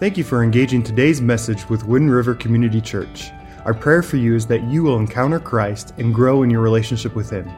[0.00, 3.32] Thank you for engaging today's message with Wind River Community Church.
[3.64, 7.16] Our prayer for you is that you will encounter Christ and grow in your relationship
[7.16, 7.50] with Him.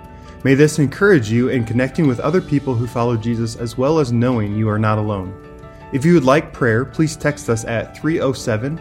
[0.43, 4.11] May this encourage you in connecting with other people who follow Jesus as well as
[4.11, 5.35] knowing you are not alone.
[5.93, 8.79] If you would like prayer, please text us at 307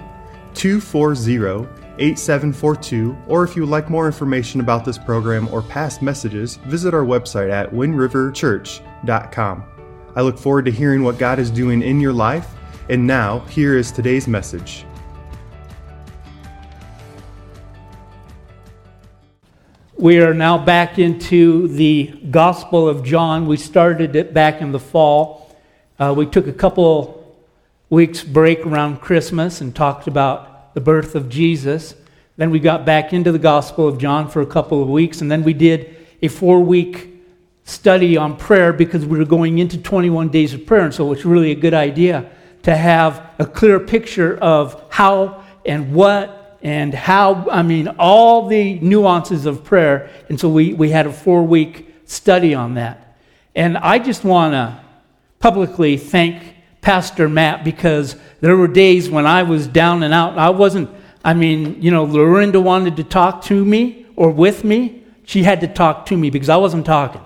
[0.53, 1.67] 240
[1.99, 6.93] 8742, or if you would like more information about this program or past messages, visit
[6.93, 9.63] our website at windriverchurch.com.
[10.15, 12.55] I look forward to hearing what God is doing in your life,
[12.89, 14.83] and now, here is today's message.
[19.95, 23.45] We are now back into the Gospel of John.
[23.45, 25.55] We started it back in the fall.
[25.99, 27.37] Uh, we took a couple
[27.91, 31.93] weeks break around Christmas and talked about the birth of Jesus.
[32.37, 35.29] Then we got back into the Gospel of John for a couple of weeks, and
[35.29, 37.07] then we did a four week
[37.65, 41.23] study on prayer because we were going into 21 days of prayer, and so it's
[41.23, 42.31] really a good idea
[42.63, 48.79] to have a clear picture of how and what and how, I mean, all the
[48.79, 50.09] nuances of prayer.
[50.27, 53.17] And so we, we had a four week study on that.
[53.55, 54.79] And I just want to
[55.39, 60.37] publicly thank Pastor Matt because there were days when I was down and out.
[60.37, 60.89] I wasn't,
[61.23, 65.03] I mean, you know, Lorinda wanted to talk to me or with me.
[65.25, 67.21] She had to talk to me because I wasn't talking.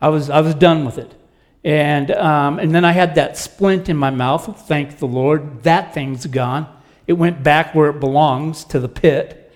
[0.00, 1.14] I was, I was done with it.
[1.64, 4.66] And, um, and then I had that splint in my mouth.
[4.66, 5.62] Thank the Lord.
[5.64, 6.66] That thing's gone.
[7.06, 9.52] It went back where it belongs, to the pit.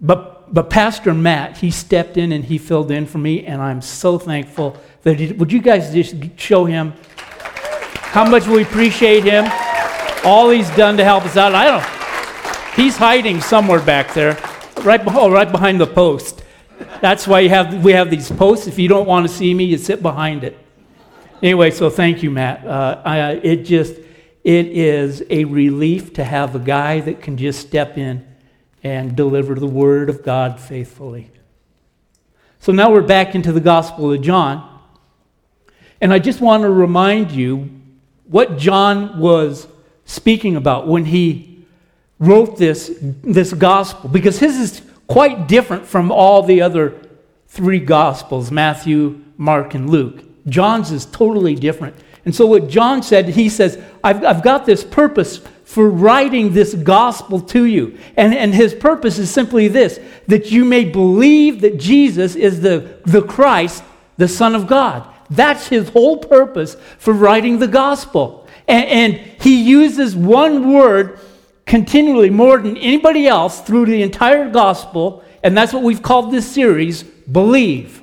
[0.00, 3.80] But, but Pastor Matt, he stepped in and he filled in for me, and I'm
[3.80, 9.50] so thankful that he, would you guys just show him how much we appreciate him,
[10.24, 11.54] all he's done to help us out.
[11.54, 14.38] I don't, he's hiding somewhere back there,
[14.82, 16.43] right, oh, right behind the post.
[17.00, 18.66] That's why have, we have these posts.
[18.66, 20.58] If you don't want to see me, you sit behind it.
[21.42, 22.66] Anyway, so thank you, Matt.
[22.66, 23.94] Uh, I, it just,
[24.42, 28.26] it is a relief to have a guy that can just step in
[28.82, 31.30] and deliver the word of God faithfully.
[32.60, 34.80] So now we're back into the Gospel of John.
[36.00, 37.70] And I just want to remind you
[38.26, 39.68] what John was
[40.06, 41.66] speaking about when he
[42.18, 47.00] wrote this, this gospel, because his is quite different from all the other
[47.48, 50.24] three gospels Matthew, Mark, and Luke.
[50.46, 51.96] John's is totally different.
[52.24, 56.74] And so, what John said, he says, I've, I've got this purpose for writing this
[56.74, 57.98] gospel to you.
[58.16, 62.98] And, and his purpose is simply this that you may believe that Jesus is the,
[63.04, 63.82] the Christ,
[64.16, 65.06] the Son of God.
[65.30, 68.46] That's his whole purpose for writing the gospel.
[68.68, 71.18] And, and he uses one word
[71.74, 76.48] continually more than anybody else through the entire gospel, and that's what we've called this
[76.48, 78.00] series believe.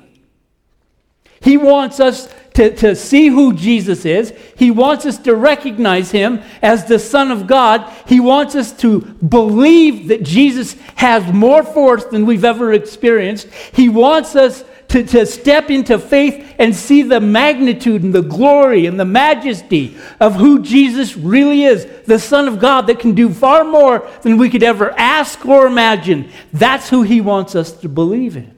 [1.40, 4.34] He wants us to, to see who Jesus is.
[4.56, 7.90] He wants us to recognize him as the Son of God.
[8.06, 13.48] He wants us to believe that Jesus has more force than we've ever experienced.
[13.72, 18.84] He wants us to, to step into faith and see the magnitude and the glory
[18.84, 23.30] and the majesty of who Jesus really is the Son of God that can do
[23.30, 26.30] far more than we could ever ask or imagine.
[26.52, 28.54] That's who he wants us to believe in.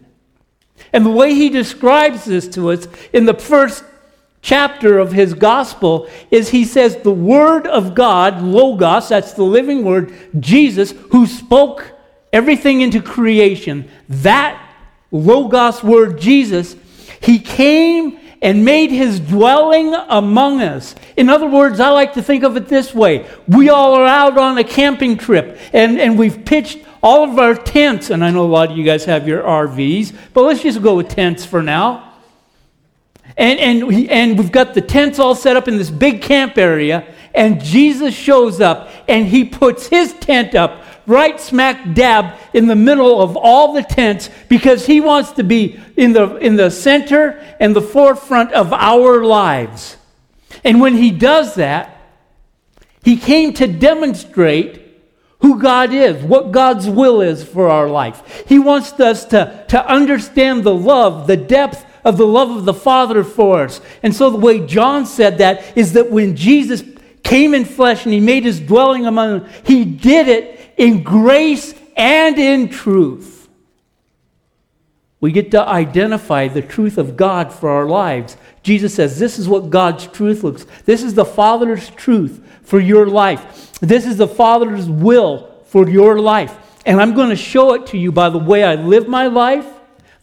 [0.92, 3.84] And the way he describes this to us in the first
[4.42, 9.84] chapter of his gospel is he says, The Word of God, Logos, that's the living
[9.84, 11.92] Word, Jesus, who spoke
[12.32, 14.63] everything into creation, that
[15.14, 16.74] Logos Word, Jesus,
[17.20, 20.94] he came and made his dwelling among us.
[21.16, 24.36] In other words, I like to think of it this way we all are out
[24.36, 28.44] on a camping trip and, and we've pitched all of our tents, and I know
[28.44, 31.62] a lot of you guys have your RVs, but let's just go with tents for
[31.62, 32.14] now.
[33.36, 36.56] And, and, we, and we've got the tents all set up in this big camp
[36.56, 42.66] area, and Jesus shows up and he puts his tent up right smack dab in
[42.66, 46.70] the middle of all the tents because he wants to be in the, in the
[46.70, 49.96] center and the forefront of our lives.
[50.62, 51.90] And when he does that,
[53.02, 54.80] he came to demonstrate
[55.40, 58.44] who God is, what God's will is for our life.
[58.48, 62.72] He wants us to, to understand the love, the depth of the love of the
[62.72, 63.82] Father for us.
[64.02, 66.82] And so, the way John said that is that when Jesus
[67.22, 71.74] came in flesh and he made his dwelling among them, he did it in grace
[71.96, 73.48] and in truth.
[75.20, 78.36] We get to identify the truth of God for our lives.
[78.62, 80.66] Jesus says, This is what God's truth looks.
[80.84, 83.80] This is the Father's truth for your life.
[83.80, 86.54] This is the Father's will for your life.
[86.84, 89.66] And I'm going to show it to you by the way I live my life,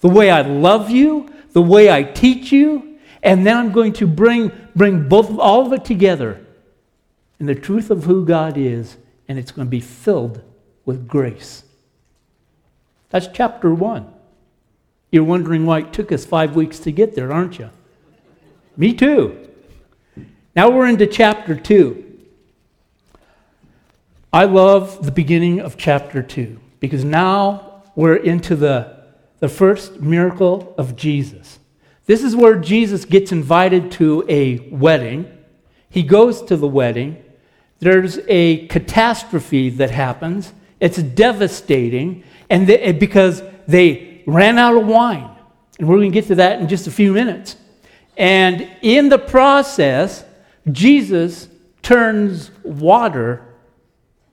[0.01, 4.07] the way I love you, the way I teach you, and then I'm going to
[4.07, 6.45] bring, bring both all of it together
[7.39, 8.97] in the truth of who God is,
[9.31, 10.41] and it's going to be filled
[10.83, 11.63] with grace.
[13.11, 14.13] That's chapter one.
[15.09, 17.69] You're wondering why it took us five weeks to get there, aren't you?
[18.75, 19.47] Me too.
[20.53, 22.19] Now we're into chapter two.
[24.33, 29.05] I love the beginning of chapter two because now we're into the,
[29.39, 31.59] the first miracle of Jesus.
[32.05, 35.37] This is where Jesus gets invited to a wedding.
[35.89, 37.23] He goes to the wedding.
[37.81, 40.53] There's a catastrophe that happens.
[40.79, 45.29] It's devastating, and they, because they ran out of wine.
[45.79, 47.57] And we're going to get to that in just a few minutes.
[48.17, 50.23] And in the process,
[50.71, 51.49] Jesus
[51.81, 53.43] turns water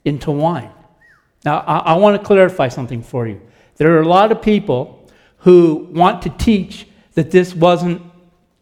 [0.05, 0.71] into wine.
[1.44, 3.41] Now, I, I want to clarify something for you.
[3.77, 5.09] There are a lot of people
[5.39, 8.03] who want to teach that this wasn't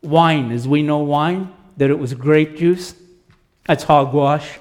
[0.03, 2.95] wine as we know wine, that it was grape juice.
[3.67, 4.61] That's hogwash.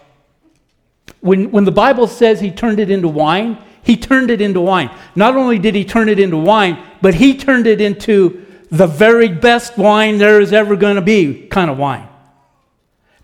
[1.22, 4.90] When, when the Bible says he turned it into wine, he turned it into wine.
[5.16, 9.28] Not only did he turn it into wine, but he turned it into the very
[9.28, 12.07] best wine there is ever going to be kind of wine.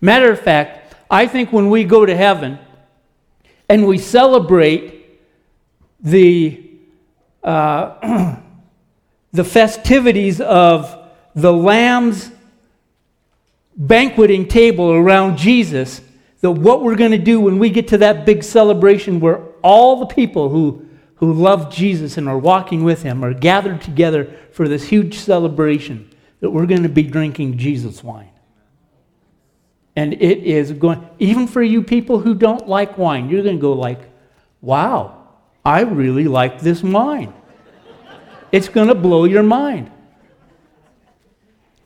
[0.00, 2.58] Matter of fact, I think when we go to heaven
[3.68, 5.20] and we celebrate
[6.00, 6.70] the,
[7.42, 8.36] uh,
[9.32, 12.30] the festivities of the Lamb's
[13.76, 16.00] banqueting table around Jesus,
[16.42, 20.00] that what we're going to do when we get to that big celebration where all
[20.00, 24.68] the people who, who love Jesus and are walking with him are gathered together for
[24.68, 26.10] this huge celebration,
[26.40, 28.28] that we're going to be drinking Jesus wine.
[29.94, 33.62] And it is going, even for you people who don't like wine, you're going to
[33.62, 34.00] go like,
[34.60, 35.28] wow,
[35.64, 37.32] I really like this wine.
[38.50, 39.92] it's going to blow your mind.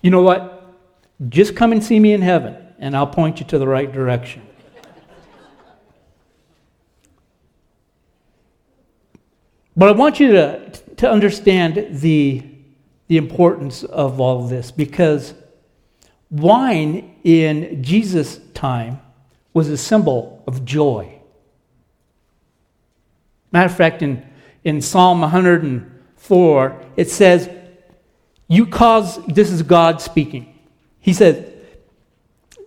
[0.02, 0.75] You know what?
[1.29, 4.46] Just come and see me in heaven, and I'll point you to the right direction.
[9.76, 12.43] But I want you to, to understand the,
[13.08, 15.34] the importance of all of this because
[16.31, 19.00] wine in Jesus' time
[19.52, 21.12] was a symbol of joy.
[23.52, 24.25] Matter of fact, in,
[24.64, 27.49] in Psalm 104, it says,
[28.49, 30.58] You cause, this is God speaking.
[31.00, 31.52] He says,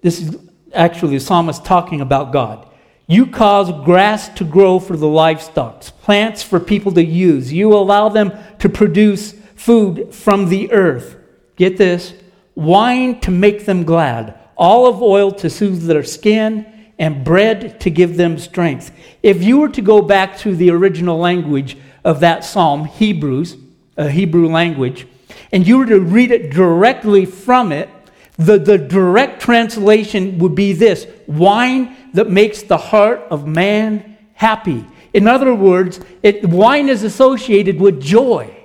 [0.02, 0.38] This is
[0.74, 2.69] actually the psalmist talking about God.
[3.10, 7.52] You cause grass to grow for the livestock, plants for people to use.
[7.52, 11.16] You allow them to produce food from the earth.
[11.56, 12.14] Get this
[12.54, 18.16] wine to make them glad, olive oil to soothe their skin, and bread to give
[18.16, 18.92] them strength.
[19.24, 23.58] If you were to go back to the original language of that psalm, Hebrews,
[23.98, 25.08] a Hebrew language,
[25.52, 27.90] and you were to read it directly from it,
[28.38, 34.86] the, the direct translation would be this wine that makes the heart of man happy.
[35.14, 38.56] In other words, it, wine is associated with joy.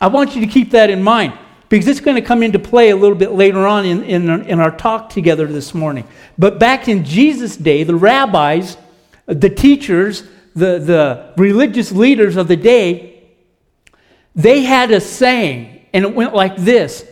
[0.00, 1.34] I want you to keep that in mind
[1.68, 4.60] because it's going to come into play a little bit later on in, in, in
[4.60, 6.06] our talk together this morning.
[6.38, 8.76] But back in Jesus' day, the rabbis,
[9.26, 10.22] the teachers,
[10.54, 13.22] the, the religious leaders of the day,
[14.34, 17.06] they had a saying, and it went like this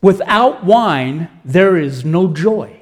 [0.00, 2.78] Without wine, there is no joy.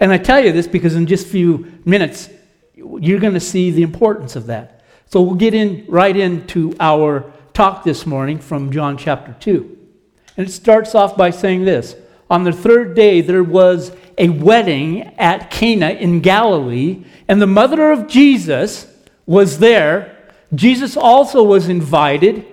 [0.00, 2.30] And I tell you this because in just a few minutes,
[2.74, 4.82] you're going to see the importance of that.
[5.06, 9.78] So we'll get in right into our talk this morning from John chapter 2.
[10.36, 11.96] And it starts off by saying this
[12.30, 17.90] On the third day, there was a wedding at Cana in Galilee, and the mother
[17.90, 18.86] of Jesus
[19.26, 20.14] was there.
[20.54, 22.46] Jesus also was invited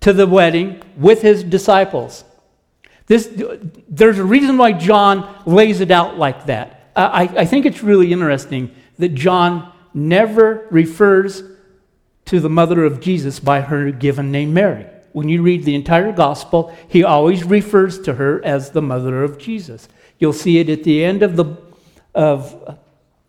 [0.00, 2.24] to the wedding with his disciples.
[3.10, 3.28] This,
[3.88, 6.92] there's a reason why John lays it out like that.
[6.94, 11.42] Uh, I, I think it's really interesting that John never refers
[12.26, 14.86] to the mother of Jesus by her given name Mary.
[15.10, 19.38] When you read the entire gospel, he always refers to her as the mother of
[19.38, 19.88] Jesus.
[20.20, 21.56] You'll see it at the end of the,
[22.14, 22.78] of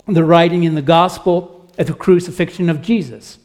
[0.05, 3.39] the writing in the gospel at the crucifixion of Jesus.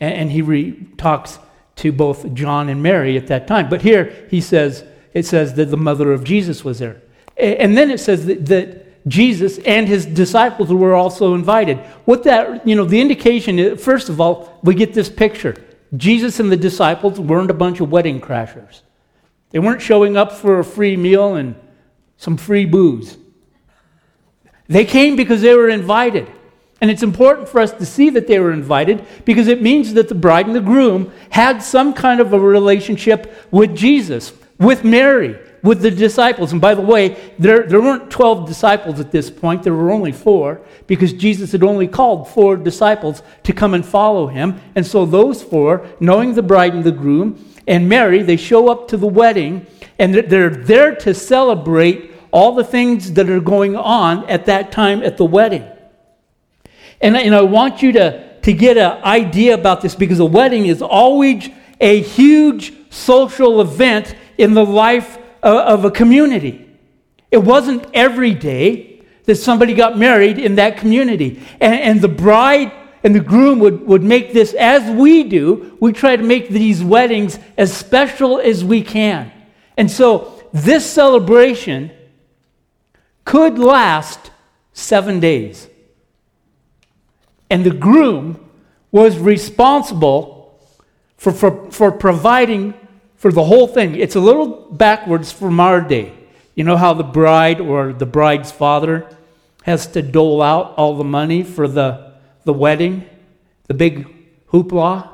[0.00, 1.38] And, and he re- talks
[1.76, 3.68] to both John and Mary at that time.
[3.68, 4.82] But here he says,
[5.16, 7.00] it says that the mother of Jesus was there.
[7.38, 11.78] And then it says that, that Jesus and his disciples were also invited.
[12.04, 15.56] What that, you know, the indication is, first of all, we get this picture.
[15.96, 18.82] Jesus and the disciples weren't a bunch of wedding crashers.
[19.52, 21.54] They weren't showing up for a free meal and
[22.18, 23.16] some free booze.
[24.68, 26.30] They came because they were invited.
[26.82, 30.10] And it's important for us to see that they were invited because it means that
[30.10, 34.34] the bride and the groom had some kind of a relationship with Jesus.
[34.58, 36.52] With Mary, with the disciples.
[36.52, 40.12] And by the way, there, there weren't 12 disciples at this point, there were only
[40.12, 44.60] four, because Jesus had only called four disciples to come and follow him.
[44.74, 48.88] And so those four, knowing the bride and the groom, and Mary, they show up
[48.88, 49.66] to the wedding,
[49.98, 55.02] and they're there to celebrate all the things that are going on at that time
[55.02, 55.64] at the wedding.
[57.00, 60.66] And, and I want you to, to get an idea about this because a wedding
[60.66, 61.48] is always
[61.80, 66.68] a huge social event in the life of, a community.
[67.30, 71.42] It wasn't every day that somebody got married in that community.
[71.60, 75.76] And, and the bride and the groom would, would make this as we do.
[75.80, 79.30] We try to make these weddings as special as we can.
[79.76, 81.90] And so this celebration
[83.24, 84.30] could last
[84.72, 85.68] seven days.
[87.50, 88.44] And the groom
[88.90, 90.58] was responsible
[91.16, 92.74] for, for, for providing
[93.16, 93.96] for the whole thing.
[93.96, 96.12] It's a little backwards from our day.
[96.54, 99.06] You know how the bride or the bride's father
[99.64, 103.04] has to dole out all the money for the, the wedding,
[103.66, 104.06] the big
[104.48, 105.10] hoopla?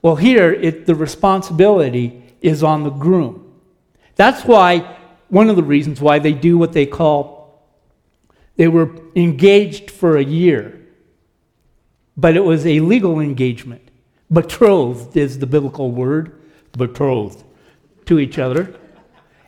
[0.00, 3.44] Well, here, it, the responsibility is on the groom.
[4.14, 4.96] That's why,
[5.28, 7.68] one of the reasons why they do what they call,
[8.56, 10.80] they were engaged for a year,
[12.16, 13.82] but it was a legal engagement.
[14.32, 16.37] Betrothed is the biblical word
[16.76, 17.44] betrothed
[18.06, 18.74] to each other.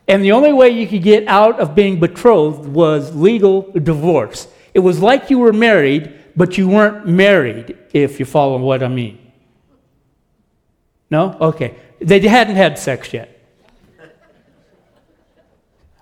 [0.07, 4.47] And the only way you could get out of being betrothed was legal divorce.
[4.73, 8.87] It was like you were married, but you weren't married, if you follow what I
[8.87, 9.31] mean.
[11.09, 11.37] No?
[11.39, 11.75] Okay.
[11.99, 13.37] They hadn't had sex yet.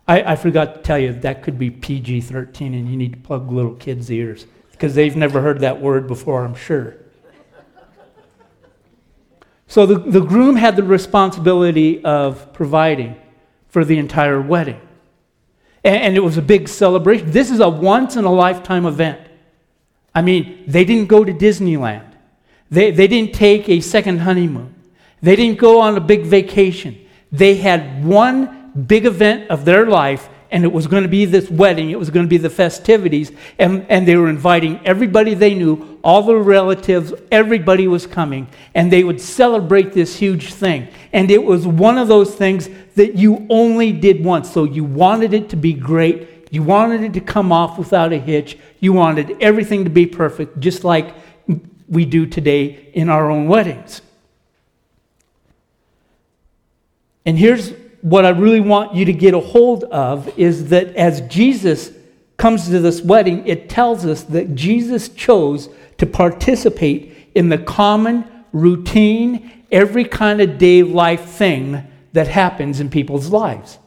[0.07, 3.19] I, I forgot to tell you that could be PG 13, and you need to
[3.19, 6.95] plug little kids' ears because they've never heard that word before, I'm sure.
[9.69, 13.15] So the, the groom had the responsibility of providing
[13.67, 14.81] for the entire wedding.
[15.83, 17.29] And, and it was a big celebration.
[17.29, 19.21] This is a once in a lifetime event.
[20.13, 22.11] I mean, they didn't go to Disneyland,
[22.71, 24.73] they, they didn't take a second honeymoon,
[25.21, 27.05] they didn't go on a big vacation.
[27.31, 31.49] They had one big event of their life and it was going to be this
[31.49, 35.53] wedding, it was going to be the festivities, and, and they were inviting everybody they
[35.53, 40.87] knew, all the relatives, everybody was coming, and they would celebrate this huge thing.
[41.13, 45.33] And it was one of those things that you only did once, so you wanted
[45.33, 49.37] it to be great, you wanted it to come off without a hitch, you wanted
[49.41, 51.13] everything to be perfect, just like
[51.87, 54.01] we do today in our own weddings.
[57.25, 61.21] And here's what I really want you to get a hold of is that as
[61.21, 61.91] Jesus
[62.37, 68.25] comes to this wedding, it tells us that Jesus chose to participate in the common,
[68.53, 73.77] routine, every kind of day life thing that happens in people's lives.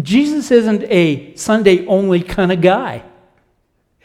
[0.00, 3.04] Jesus isn't a Sunday only kind of guy.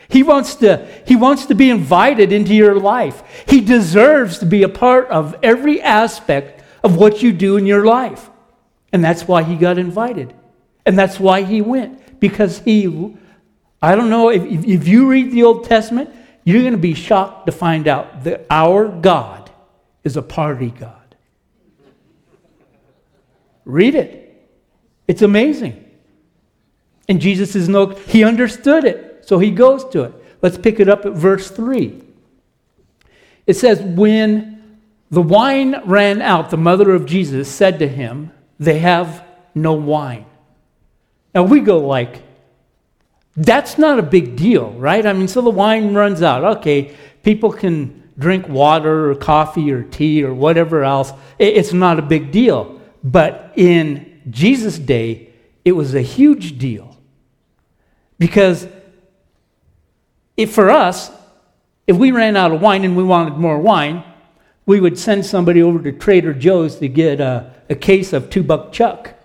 [0.10, 3.24] He wants, to, he wants to be invited into your life.
[3.48, 7.86] He deserves to be a part of every aspect of what you do in your
[7.86, 8.30] life.
[8.98, 10.34] And that's why he got invited.
[10.84, 12.20] And that's why he went.
[12.20, 13.16] Because he,
[13.80, 16.10] I don't know, if, if you read the Old Testament,
[16.44, 19.51] you're going to be shocked to find out that our God
[20.04, 21.16] is a party God.
[23.66, 24.50] Read it.
[25.08, 25.86] It's amazing.
[27.08, 30.13] And Jesus is no, he understood it, so he goes to it.
[30.42, 32.01] Let's pick it up at verse 3.
[33.46, 34.80] It says, When
[35.12, 39.24] the wine ran out, the mother of Jesus said to him, they have
[39.54, 40.26] no wine.
[41.34, 42.24] Now we go like,
[43.36, 45.06] that's not a big deal, right?
[45.06, 46.44] I mean, so the wine runs out.
[46.58, 51.14] Okay, people can drink water or coffee or tea or whatever else.
[51.38, 52.82] It's not a big deal.
[53.04, 55.30] But in Jesus' day,
[55.64, 56.98] it was a huge deal.
[58.18, 58.68] Because
[60.36, 61.12] if for us,
[61.86, 64.04] if we ran out of wine and we wanted more wine,
[64.68, 68.44] we would send somebody over to Trader Joe's to get a, a case of two
[68.44, 69.16] buck chuck.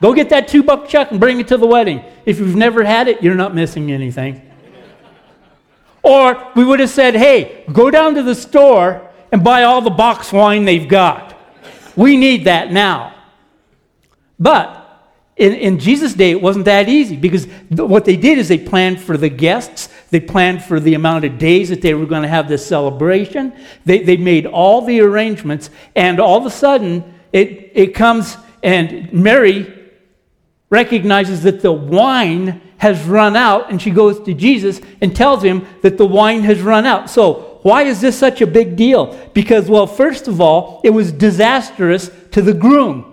[0.00, 2.02] Go get that two buck chuck and bring it to the wedding.
[2.24, 4.40] If you've never had it, you're not missing anything.
[6.02, 9.90] Or we would have said, hey, go down to the store and buy all the
[9.90, 11.36] box wine they've got.
[11.96, 13.14] We need that now.
[14.38, 14.76] But
[15.36, 18.58] in, in Jesus' day, it wasn't that easy because th- what they did is they
[18.58, 22.22] planned for the guests, they planned for the amount of days that they were going
[22.22, 23.52] to have this celebration.
[23.84, 29.12] They, they made all the arrangements, and all of a sudden, it, it comes and
[29.12, 29.72] Mary
[30.68, 35.66] recognizes that the wine has run out, and she goes to Jesus and tells him
[35.82, 37.10] that the wine has run out.
[37.10, 39.18] So, why is this such a big deal?
[39.34, 43.09] Because, well, first of all, it was disastrous to the groom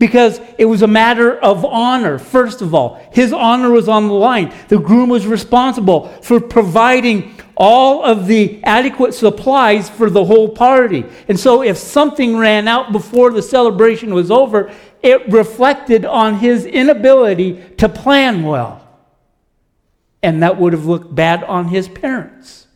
[0.00, 2.98] because it was a matter of honor, first of all.
[3.12, 4.52] His honor was on the line.
[4.68, 11.04] The groom was responsible for providing all of the adequate supplies for the whole party.
[11.28, 16.64] And so, if something ran out before the celebration was over, it reflected on his
[16.64, 18.88] inability to plan well.
[20.22, 22.66] And that would have looked bad on his parents.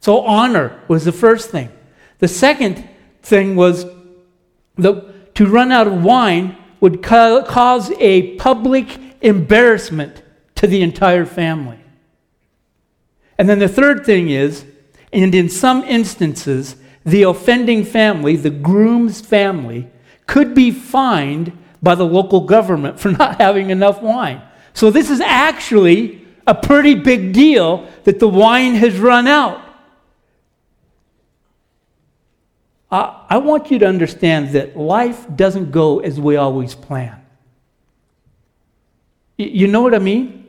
[0.00, 1.70] So, honor was the first thing.
[2.18, 2.88] The second
[3.22, 3.86] thing was
[4.74, 5.07] the,
[5.38, 10.20] to run out of wine would ca- cause a public embarrassment
[10.56, 11.78] to the entire family.
[13.38, 14.64] And then the third thing is,
[15.12, 16.74] and in some instances,
[17.06, 19.86] the offending family, the groom's family,
[20.26, 24.42] could be fined by the local government for not having enough wine.
[24.74, 29.62] So this is actually a pretty big deal that the wine has run out.
[32.90, 37.20] I want you to understand that life doesn't go as we always plan.
[39.36, 40.46] You know what I mean?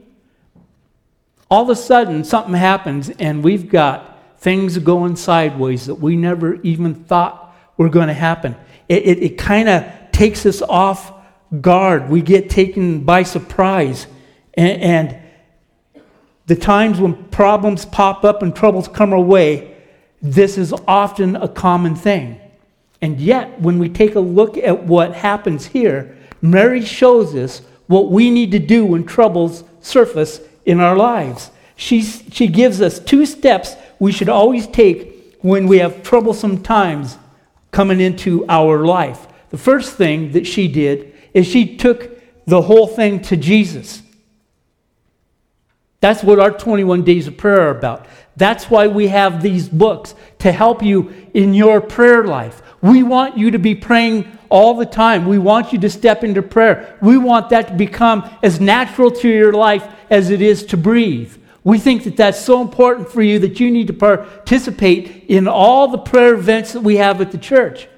[1.52, 6.56] All of a sudden, something happens, and we've got things going sideways that we never
[6.62, 8.56] even thought were going to happen.
[8.88, 11.12] It, it, it kind of takes us off
[11.60, 12.10] guard.
[12.10, 14.08] We get taken by surprise.
[14.54, 15.18] And, and
[16.46, 19.76] the times when problems pop up and troubles come our way,
[20.22, 22.40] this is often a common thing.
[23.02, 28.12] And yet, when we take a look at what happens here, Mary shows us what
[28.12, 31.52] we need to do when troubles surface in our lives.
[31.76, 37.18] She, she gives us two steps we should always take when we have troublesome times
[37.72, 39.28] coming into our life.
[39.50, 44.02] The first thing that she did is she took the whole thing to Jesus.
[46.02, 48.06] That's what our 21 days of prayer are about.
[48.40, 52.62] That's why we have these books to help you in your prayer life.
[52.82, 55.28] We want you to be praying all the time.
[55.28, 56.98] We want you to step into prayer.
[57.02, 61.36] We want that to become as natural to your life as it is to breathe.
[61.66, 65.90] We think that that's so important for you that you need to participate in all
[65.90, 67.90] the prayer events that we have at the church.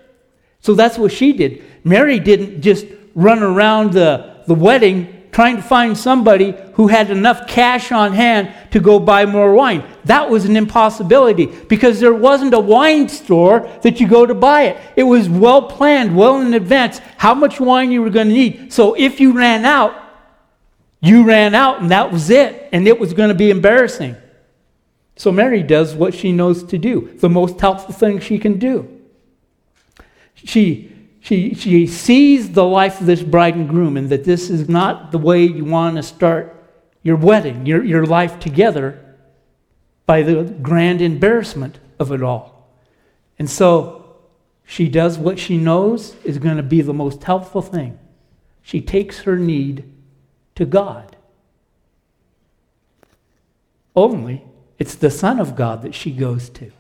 [0.62, 1.64] So that's what she did.
[1.84, 7.48] Mary didn't just run around the, the wedding trying to find somebody who had enough
[7.48, 9.84] cash on hand to go buy more wine.
[10.06, 14.64] That was an impossibility because there wasn't a wine store that you go to buy
[14.64, 14.78] it.
[14.96, 18.74] It was well planned, well in advance, how much wine you were going to need.
[18.74, 19.96] So if you ran out,
[21.02, 22.70] you ran out and that was it.
[22.72, 24.16] And it was going to be embarrassing.
[25.18, 29.02] So Mary does what she knows to do, the most helpful thing she can do.
[30.34, 30.92] She
[31.24, 35.12] she, she sees the life of this bride and groom and that this is not
[35.12, 36.61] the way you want to start
[37.04, 39.04] your wedding, your, your life together,
[40.06, 42.70] by the grand embarrassment of it all.
[43.40, 44.18] And so
[44.66, 47.98] she does what she knows is going to be the most helpful thing.
[48.62, 49.92] She takes her need
[50.56, 51.16] to God.
[53.96, 54.44] Only
[54.80, 56.72] it's the Son of God that she goes to.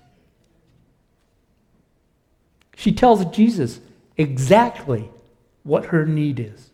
[2.75, 3.79] She tells Jesus,
[4.17, 5.11] exactly
[5.63, 6.70] what her need is.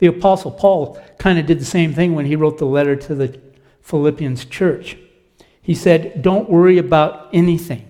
[0.00, 3.14] The Apostle Paul kind of did the same thing when he wrote the letter to
[3.14, 3.38] the
[3.82, 4.96] Philippians church.
[5.62, 7.86] He said, Don't worry about anything.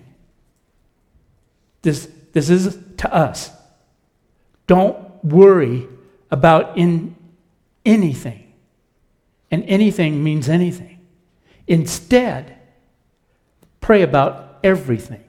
[1.81, 3.51] This, this is to us.
[4.67, 5.87] Don't worry
[6.29, 7.15] about in
[7.85, 8.53] anything.
[9.49, 10.99] And anything means anything.
[11.65, 12.57] Instead,
[13.79, 15.23] pray about everything.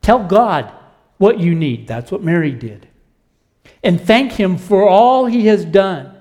[0.00, 0.72] Tell God
[1.18, 1.88] what you need.
[1.88, 2.88] That's what Mary did.
[3.82, 6.14] And thank Him for all He has done.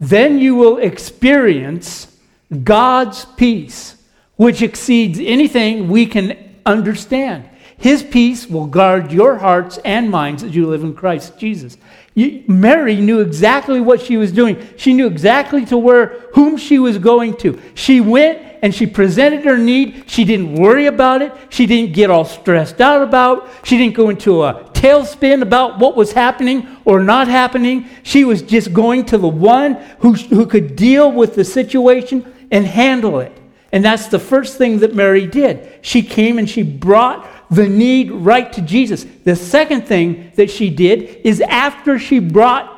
[0.00, 2.16] Then you will experience
[2.64, 3.96] God's peace,
[4.36, 7.48] which exceeds anything we can understand.
[7.76, 11.76] His peace will guard your hearts and minds as you live in Christ Jesus.
[12.14, 14.66] You, Mary knew exactly what she was doing.
[14.76, 17.60] She knew exactly to where whom she was going to.
[17.74, 20.10] She went and she presented her need.
[20.10, 21.32] She didn't worry about it.
[21.50, 23.48] She didn't get all stressed out about.
[23.62, 27.88] She didn't go into a tailspin about what was happening or not happening.
[28.02, 32.64] She was just going to the one who, who could deal with the situation and
[32.64, 33.32] handle it.
[33.72, 35.80] And that's the first thing that Mary did.
[35.82, 39.04] She came and she brought the need right to Jesus.
[39.24, 42.74] The second thing that she did is after she brought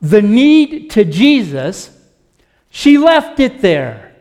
[0.00, 1.90] the need to Jesus,
[2.68, 4.14] she left it there.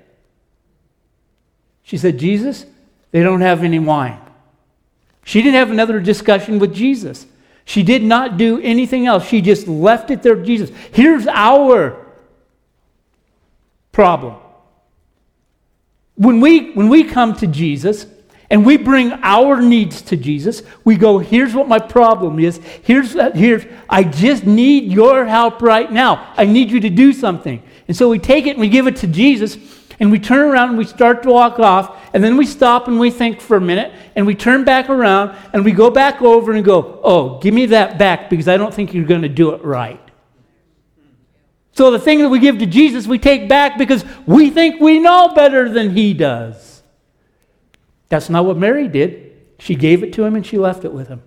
[1.84, 2.66] She said, Jesus,
[3.12, 4.23] they don't have any wine.
[5.24, 7.26] She didn't have another discussion with Jesus.
[7.66, 9.26] She did not do anything else.
[9.26, 10.70] She just left it there, Jesus.
[10.92, 12.06] Here's our
[13.92, 14.36] problem.
[16.16, 18.06] When we, when we come to Jesus
[18.54, 20.62] And we bring our needs to Jesus.
[20.84, 22.58] We go, here's what my problem is.
[22.84, 26.32] Here's, here's, I just need your help right now.
[26.38, 27.64] I need you to do something.
[27.88, 29.58] And so we take it and we give it to Jesus,
[30.00, 33.00] and we turn around and we start to walk off, and then we stop and
[33.00, 36.54] we think for a minute, and we turn back around and we go back over
[36.54, 39.54] and go, oh, give me that back because I don't think you're going to do
[39.54, 40.00] it right.
[41.74, 45.00] So the thing that we give to Jesus, we take back because we think we
[45.00, 46.84] know better than he does.
[48.10, 49.32] That's not what Mary did.
[49.58, 51.24] She gave it to him and she left it with him.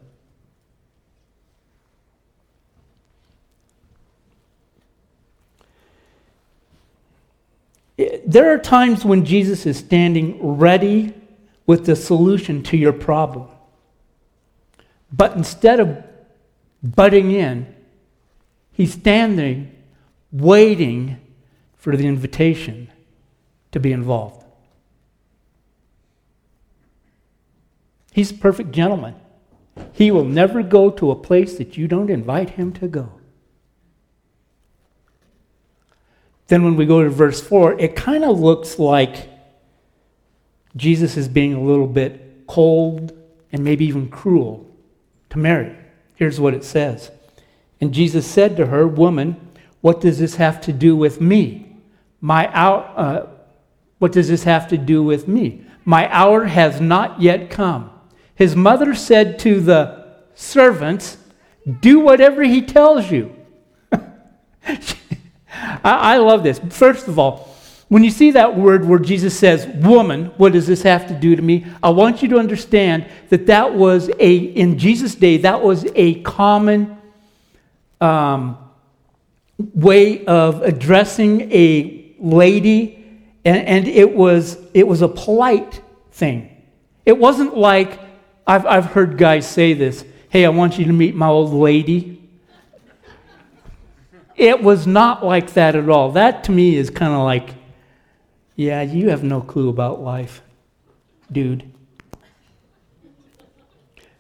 [8.27, 11.15] There are times when Jesus is standing ready
[11.65, 13.49] with the solution to your problem.
[15.13, 16.03] But instead of
[16.83, 17.73] butting in,
[18.73, 19.73] he's standing
[20.33, 21.21] waiting
[21.77, 22.91] for the invitation
[23.71, 24.45] to be involved.
[28.13, 29.15] He's a perfect gentleman.
[29.93, 33.13] He will never go to a place that you don't invite him to go.
[36.49, 39.29] Then, when we go to verse 4, it kind of looks like
[40.77, 43.13] Jesus is being a little bit cold
[43.53, 44.67] and maybe even cruel
[45.31, 45.77] to Mary.
[46.15, 47.11] Here's what it says
[47.81, 49.37] And Jesus said to her, Woman,
[49.81, 51.77] what does this have to do with me?
[52.21, 53.27] My hour, uh,
[53.99, 55.65] what does this have to do with me?
[55.85, 57.91] My hour has not yet come.
[58.35, 61.17] His mother said to the servants,
[61.81, 63.35] Do whatever he tells you.
[65.87, 66.59] I, I love this.
[66.71, 67.55] First of all,
[67.89, 71.37] when you see that word where Jesus says, woman, what does this have to do
[71.37, 71.65] to me?
[71.81, 76.21] I want you to understand that that was a, in Jesus' day, that was a
[76.23, 76.99] common
[78.01, 78.59] um,
[79.59, 83.07] way of addressing a lady,
[83.45, 86.51] and, and it, was, it was a polite thing.
[87.05, 88.01] It wasn't like,
[88.45, 92.16] I've, I've heard guys say this hey, I want you to meet my old lady.
[94.37, 96.13] It was not like that at all.
[96.13, 97.55] That to me is kind of like,
[98.55, 100.43] yeah, you have no clue about life,
[101.33, 101.73] dude.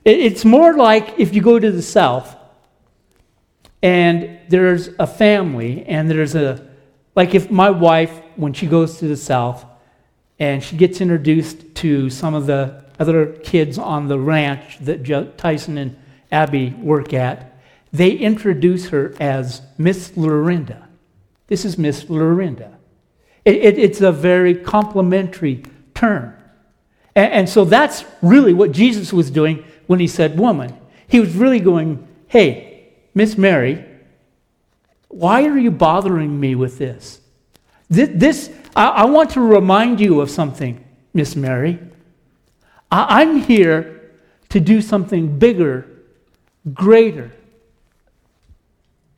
[0.04, 2.36] It's more like if you go to the South
[3.82, 6.66] and there's a family, and there's a,
[7.14, 9.64] like if my wife, when she goes to the South,
[10.38, 15.78] and she gets introduced to some of the other kids on the ranch that Tyson
[15.78, 15.96] and
[16.30, 17.55] Abby work at,
[17.96, 20.88] they introduce her as Miss Lorinda.
[21.46, 22.76] This is Miss Lorinda.
[23.44, 25.62] It, it, it's a very complimentary
[25.94, 26.34] term.
[27.14, 30.76] And, and so that's really what Jesus was doing when he said woman.
[31.08, 33.84] He was really going, hey, Miss Mary,
[35.08, 37.20] why are you bothering me with this?
[37.88, 41.78] This, this I, I, want to remind you of something, Miss Mary.
[42.90, 44.10] I, I'm here
[44.48, 45.86] to do something bigger,
[46.74, 47.30] greater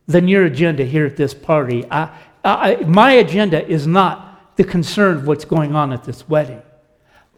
[0.09, 1.85] than your agenda here at this party.
[1.91, 2.11] I,
[2.43, 6.63] I, my agenda is not the concern of what's going on at this wedding.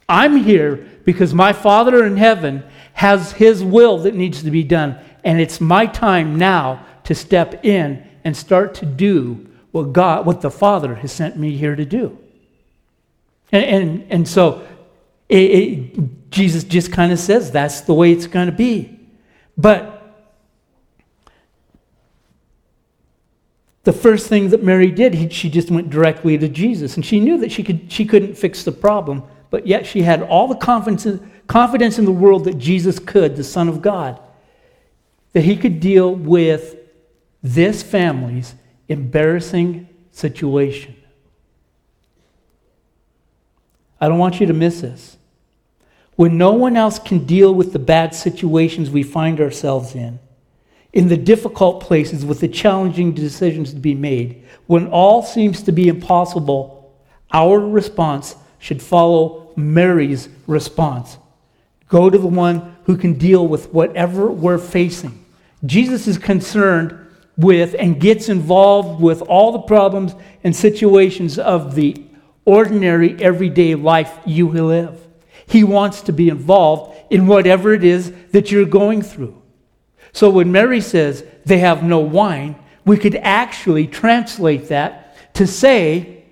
[0.08, 4.98] I'm here because my Father in heaven has his will that needs to be done.
[5.24, 10.40] And it's my time now to step in and start to do what God, what
[10.40, 12.18] the Father has sent me here to do.
[13.52, 14.66] And, and, and so
[15.28, 18.98] it, it, Jesus just kind of says that's the way it's going to be.
[19.56, 19.99] But
[23.90, 26.94] the first thing that Mary did, he, she just went directly to Jesus.
[26.94, 30.22] And she knew that she, could, she couldn't fix the problem, but yet she had
[30.22, 34.20] all the confidence, confidence in the world that Jesus could, the Son of God
[35.32, 36.76] that he could deal with
[37.42, 38.54] this family's
[38.88, 40.96] embarrassing situation.
[44.00, 45.16] I don't want you to miss this.
[46.16, 50.18] When no one else can deal with the bad situations we find ourselves in,
[50.92, 55.72] in the difficult places with the challenging decisions to be made, when all seems to
[55.72, 56.94] be impossible,
[57.32, 61.16] our response should follow Mary's response.
[61.88, 65.24] Go to the one who can deal with whatever we're facing.
[65.64, 66.96] Jesus is concerned
[67.36, 72.04] with and gets involved with all the problems and situations of the
[72.44, 75.06] ordinary, everyday life you live.
[75.46, 79.39] He wants to be involved in whatever it is that you're going through.
[80.12, 86.24] So when Mary says they have no wine, we could actually translate that to say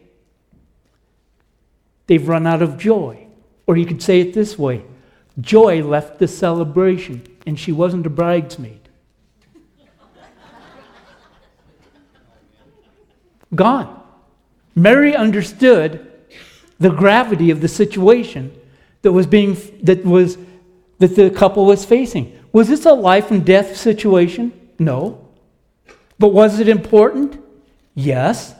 [2.06, 3.26] they've run out of joy.
[3.66, 4.84] Or you could say it this way
[5.40, 8.80] Joy left the celebration, and she wasn't a bridesmaid.
[13.54, 14.02] Gone.
[14.74, 16.12] Mary understood
[16.78, 18.54] the gravity of the situation.
[19.02, 20.38] that was being that was
[20.98, 22.37] that the couple was facing.
[22.52, 24.52] Was this a life and death situation?
[24.78, 25.28] No.
[26.18, 27.40] But was it important?
[27.94, 28.54] Yes.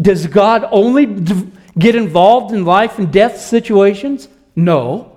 [0.00, 1.06] Does God only
[1.78, 4.28] get involved in life and death situations?
[4.54, 5.12] No.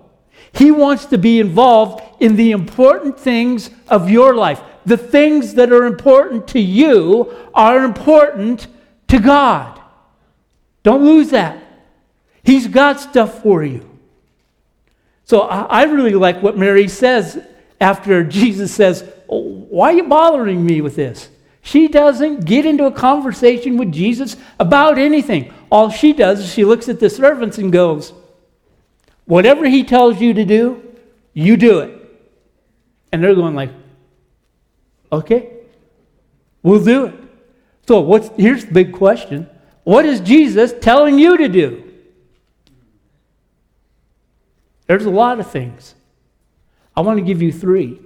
[0.54, 4.62] He wants to be involved in the important things of your life.
[4.86, 8.68] The things that are important to you are important
[9.08, 9.80] to God.
[10.84, 11.62] Don't lose that.
[12.44, 13.91] He's got stuff for you.
[15.32, 17.42] So I really like what Mary says
[17.80, 21.30] after Jesus says, oh, Why are you bothering me with this?
[21.62, 25.54] She doesn't get into a conversation with Jesus about anything.
[25.72, 28.12] All she does is she looks at the servants and goes,
[29.24, 30.84] Whatever he tells you to do,
[31.34, 31.98] you do it.
[33.14, 33.72] And they're going like,
[35.14, 35.50] Okay,
[36.62, 37.16] we'll do it.
[37.88, 39.50] So what's here's the big question.
[39.86, 41.91] What is Jesus telling you to do?
[44.92, 45.96] There's a lot of things.
[46.98, 47.98] I want to give you three.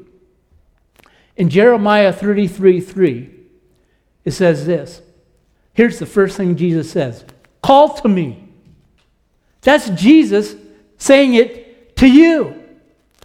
[1.35, 3.29] In Jeremiah 33 3,
[4.23, 5.01] it says this.
[5.73, 7.25] Here's the first thing Jesus says
[7.63, 8.47] Call to me.
[9.61, 10.55] That's Jesus
[10.99, 12.63] saying it to you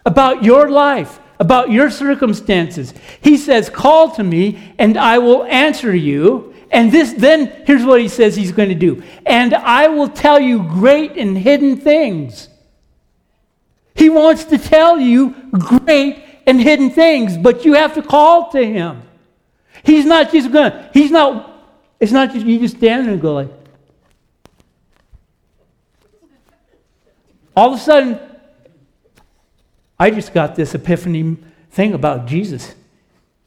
[0.06, 2.94] about your life, about your circumstances.
[3.20, 6.54] He says, Call to me, and I will answer you.
[6.70, 9.02] And this, then, here's what he says he's going to do.
[9.26, 12.48] And I will tell you great and hidden things.
[14.00, 18.64] He wants to tell you great and hidden things, but you have to call to
[18.64, 19.02] him.
[19.84, 21.68] He's not just going to, he's not,
[22.00, 23.50] it's not just you just stand there and go like,
[27.54, 28.18] all of a sudden,
[29.98, 31.36] I just got this epiphany
[31.70, 32.74] thing about Jesus.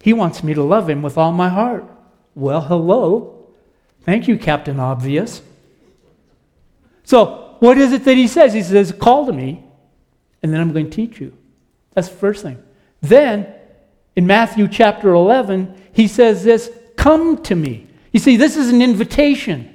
[0.04, 1.84] He wants me to love him with all my heart.
[2.36, 3.48] Well, hello.
[4.02, 5.42] Thank you, Captain Obvious.
[7.06, 8.54] So, what is it that he says?
[8.54, 9.64] He says, Call to me,
[10.44, 11.36] and then I'm going to teach you.
[11.94, 12.62] That's the first thing.
[13.02, 13.52] Then,
[14.16, 17.88] in Matthew chapter 11, he says this Come to me.
[18.12, 19.74] You see, this is an invitation.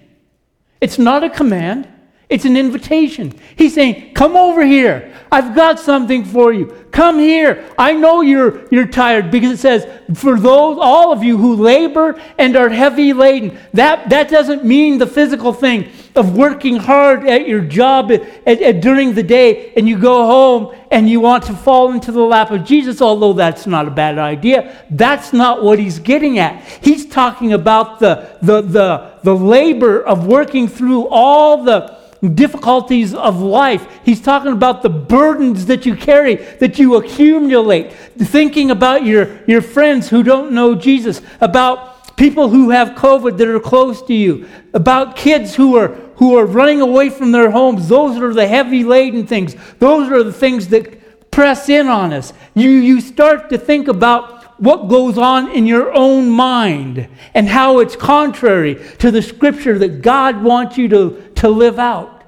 [0.81, 1.89] It's not a command,
[2.29, 3.33] it's an invitation.
[3.57, 5.15] He's saying, Come over here.
[5.33, 6.67] I've got something for you.
[6.91, 7.67] Come here.
[7.79, 12.21] I know you're, you're tired because it says, For those, all of you who labor
[12.37, 13.59] and are heavy laden.
[13.73, 18.83] That, that doesn't mean the physical thing of working hard at your job at, at,
[18.83, 22.51] during the day and you go home and you want to fall into the lap
[22.51, 24.85] of Jesus, although that's not a bad idea.
[24.91, 26.63] That's not what he's getting at.
[26.83, 31.98] He's talking about the, the, the, the labor of working through all the
[32.35, 34.01] difficulties of life.
[34.05, 37.93] He's talking about the burdens that you carry, that you accumulate.
[37.93, 43.49] Thinking about your, your friends who don't know Jesus, about people who have COVID that
[43.49, 47.89] are close to you, about kids who are, who are running away from their homes.
[47.89, 49.55] Those are the heavy laden things.
[49.79, 52.33] Those are the things that press in on us.
[52.55, 57.79] You, you start to think about what goes on in your own mind and how
[57.79, 62.25] it's contrary to the scripture that God wants you to, to live out.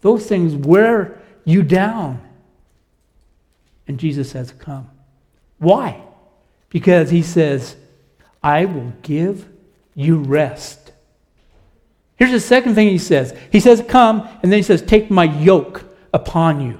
[0.00, 2.20] Those things wear you down.
[3.86, 4.90] And Jesus says, Come.
[5.58, 6.00] Why?
[6.68, 7.76] Because he says,
[8.42, 9.48] I will give
[9.94, 10.92] you rest.
[12.16, 13.36] Here's the second thing he says.
[13.52, 16.78] He says, Come, and then he says, Take my yoke upon you.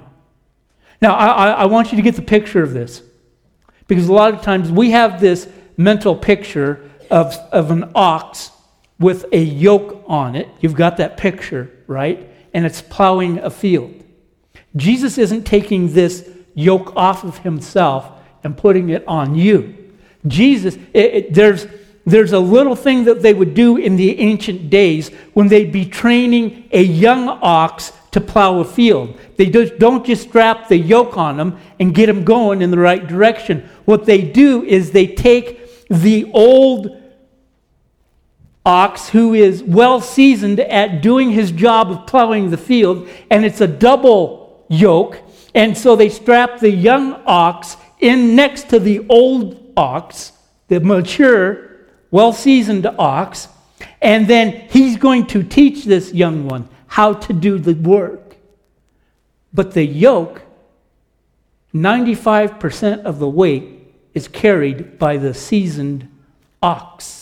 [1.01, 3.01] Now, I, I, want you to get the picture of this.
[3.87, 8.51] Because a lot of times we have this mental picture of, of an ox
[9.01, 10.47] with a yoke on it.
[10.61, 12.29] You've got that picture, right?
[12.53, 14.03] And it's plowing a field.
[14.75, 18.09] Jesus isn't taking this yoke off of himself
[18.43, 19.75] and putting it on you.
[20.27, 21.67] Jesus, it, it, there's,
[22.05, 25.85] there's a little thing that they would do in the ancient days when they'd be
[25.85, 29.17] training a young ox to plow a field.
[29.37, 33.05] They don't just strap the yoke on them and get them going in the right
[33.07, 33.67] direction.
[33.85, 37.00] What they do is they take the old
[38.65, 43.61] ox who is well seasoned at doing his job of plowing the field, and it's
[43.61, 45.19] a double yoke.
[45.53, 50.31] And so they strap the young ox in next to the old ox,
[50.67, 51.71] the mature,
[52.09, 53.47] well seasoned ox,
[54.01, 58.35] and then he's going to teach this young one how to do the work.
[59.53, 60.41] But the yoke,
[61.73, 63.63] 95% of the weight
[64.13, 66.07] is carried by the seasoned
[66.61, 67.20] ox.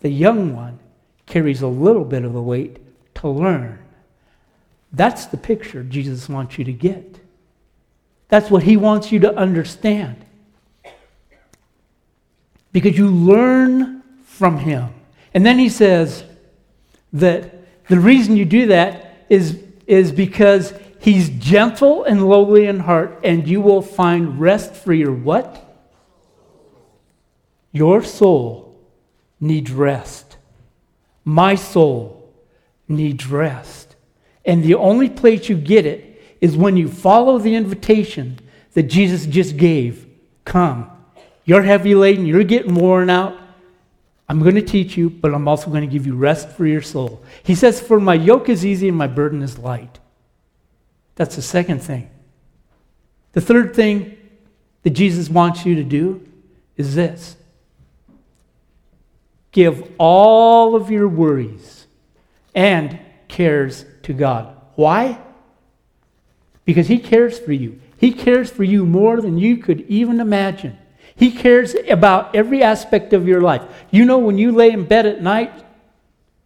[0.00, 0.78] The young one
[1.26, 2.78] carries a little bit of the weight
[3.16, 3.78] to learn.
[4.92, 7.20] That's the picture Jesus wants you to get.
[8.28, 10.24] That's what he wants you to understand.
[12.72, 14.88] Because you learn from him.
[15.34, 16.24] And then he says
[17.12, 17.54] that
[17.88, 23.46] the reason you do that is, is because he's gentle and lowly in heart, and
[23.46, 25.66] you will find rest for your what?
[27.72, 28.69] Your soul
[29.40, 30.36] needs rest.
[31.24, 32.32] My soul
[32.88, 33.96] needs rest.
[34.44, 38.38] And the only place you get it is when you follow the invitation
[38.72, 40.06] that Jesus just gave.
[40.44, 40.90] Come.
[41.44, 43.36] You're heavy laden, you're getting worn out.
[44.28, 46.82] I'm going to teach you, but I'm also going to give you rest for your
[46.82, 47.22] soul.
[47.42, 49.98] He says, For my yoke is easy and my burden is light.
[51.16, 52.08] That's the second thing.
[53.32, 54.16] The third thing
[54.82, 56.26] that Jesus wants you to do
[56.76, 57.36] is this
[59.52, 61.86] give all of your worries
[62.54, 64.56] and cares to God.
[64.74, 65.18] Why?
[66.64, 67.80] Because He cares for you.
[67.96, 70.78] He cares for you more than you could even imagine.
[71.14, 73.62] He cares about every aspect of your life.
[73.90, 75.52] You know, when you lay in bed at night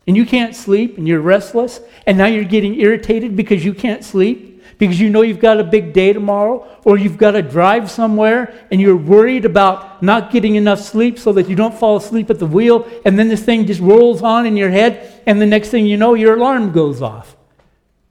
[0.07, 4.05] and you can't sleep and you're restless, and now you're getting irritated because you can't
[4.05, 7.91] sleep, because you know you've got a big day tomorrow, or you've got to drive
[7.91, 12.31] somewhere and you're worried about not getting enough sleep so that you don't fall asleep
[12.31, 15.47] at the wheel, and then this thing just rolls on in your head, and the
[15.47, 17.37] next thing you know, your alarm goes off.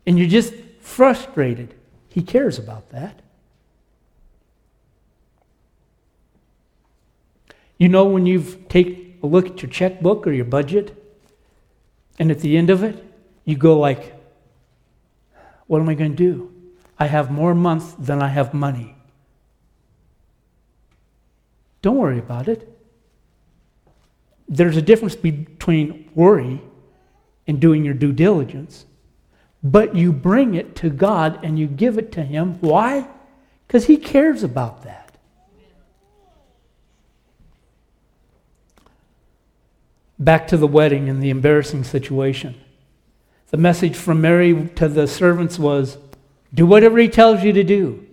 [0.06, 1.73] And you're just frustrated.
[2.10, 3.21] He cares about that.
[7.78, 10.95] You know, when you've take a look at your checkbook or your budget,
[12.19, 13.04] and at the end of it,
[13.45, 14.13] you go like,
[15.67, 16.53] what am I going to do?
[17.04, 18.96] I have more months than I have money.
[21.82, 22.66] Don't worry about it.
[24.48, 26.62] There's a difference between worry
[27.46, 28.86] and doing your due diligence.
[29.62, 32.58] But you bring it to God and you give it to Him.
[32.62, 33.06] Why?
[33.68, 35.18] Because He cares about that.
[40.18, 42.56] Back to the wedding and the embarrassing situation.
[43.50, 45.98] The message from Mary to the servants was
[46.54, 48.06] do whatever he tells you to do.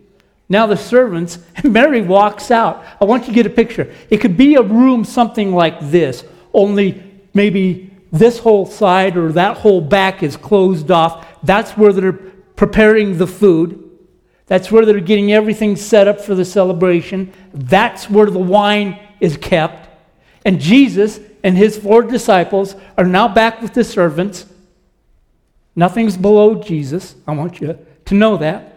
[0.48, 2.85] Now the servants, Mary walks out.
[3.00, 3.94] I want you to get a picture.
[4.11, 7.03] It could be a room something like this, only
[7.35, 11.26] maybe this whole side or that whole back is closed off.
[11.44, 13.87] That's where they're preparing the food.
[14.46, 17.33] That's where they're getting everything set up for the celebration.
[17.55, 19.88] That's where the wine is kept.
[20.44, 24.46] And Jesus and his four disciples are now back with the servants.
[25.76, 27.14] Nothing's below Jesus.
[27.29, 27.79] I want you
[28.10, 28.76] to know that.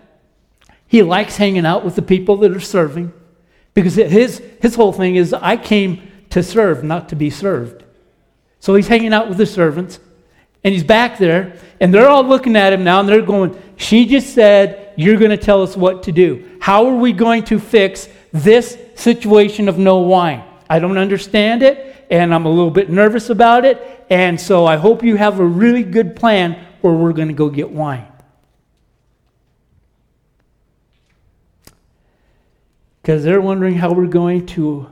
[0.87, 3.11] He likes hanging out with the people that are serving
[3.73, 7.83] because his, his whole thing is I came to serve, not to be served.
[8.59, 9.99] So he's hanging out with the servants
[10.63, 14.05] and he's back there and they're all looking at him now and they're going, She
[14.05, 16.57] just said, You're going to tell us what to do.
[16.61, 20.43] How are we going to fix this situation of no wine?
[20.69, 24.05] I don't understand it and I'm a little bit nervous about it.
[24.11, 27.49] And so I hope you have a really good plan where we're going to go
[27.49, 28.12] get wine.
[33.03, 34.89] Because they're wondering how we're going to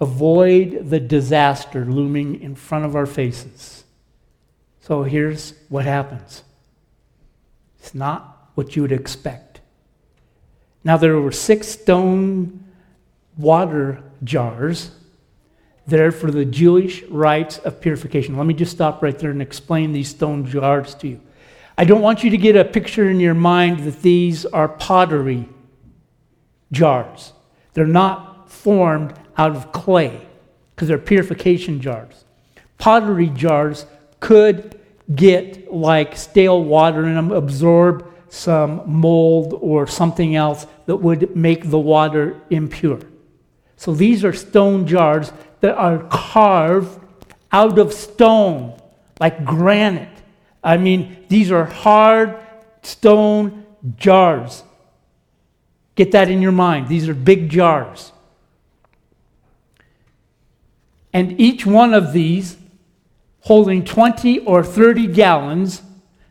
[0.00, 3.84] avoid the disaster looming in front of our faces.
[4.80, 6.42] So here's what happens
[7.78, 9.60] it's not what you would expect.
[10.82, 12.64] Now, there were six stone
[13.36, 14.90] water jars
[15.86, 18.38] there for the Jewish rites of purification.
[18.38, 21.20] Let me just stop right there and explain these stone jars to you.
[21.76, 25.48] I don't want you to get a picture in your mind that these are pottery
[26.72, 27.32] jars.
[27.74, 30.20] They're not formed out of clay
[30.74, 32.24] because they're purification jars.
[32.78, 33.86] Pottery jars
[34.20, 34.80] could
[35.14, 41.70] get like stale water in them, absorb some mold or something else that would make
[41.70, 43.00] the water impure.
[43.76, 47.00] So these are stone jars that are carved
[47.52, 48.78] out of stone,
[49.20, 50.08] like granite.
[50.62, 52.36] I mean, these are hard
[52.82, 53.64] stone
[53.96, 54.64] jars.
[55.96, 56.88] Get that in your mind.
[56.88, 58.12] These are big jars.
[61.12, 62.58] And each one of these,
[63.40, 65.82] holding 20 or 30 gallons,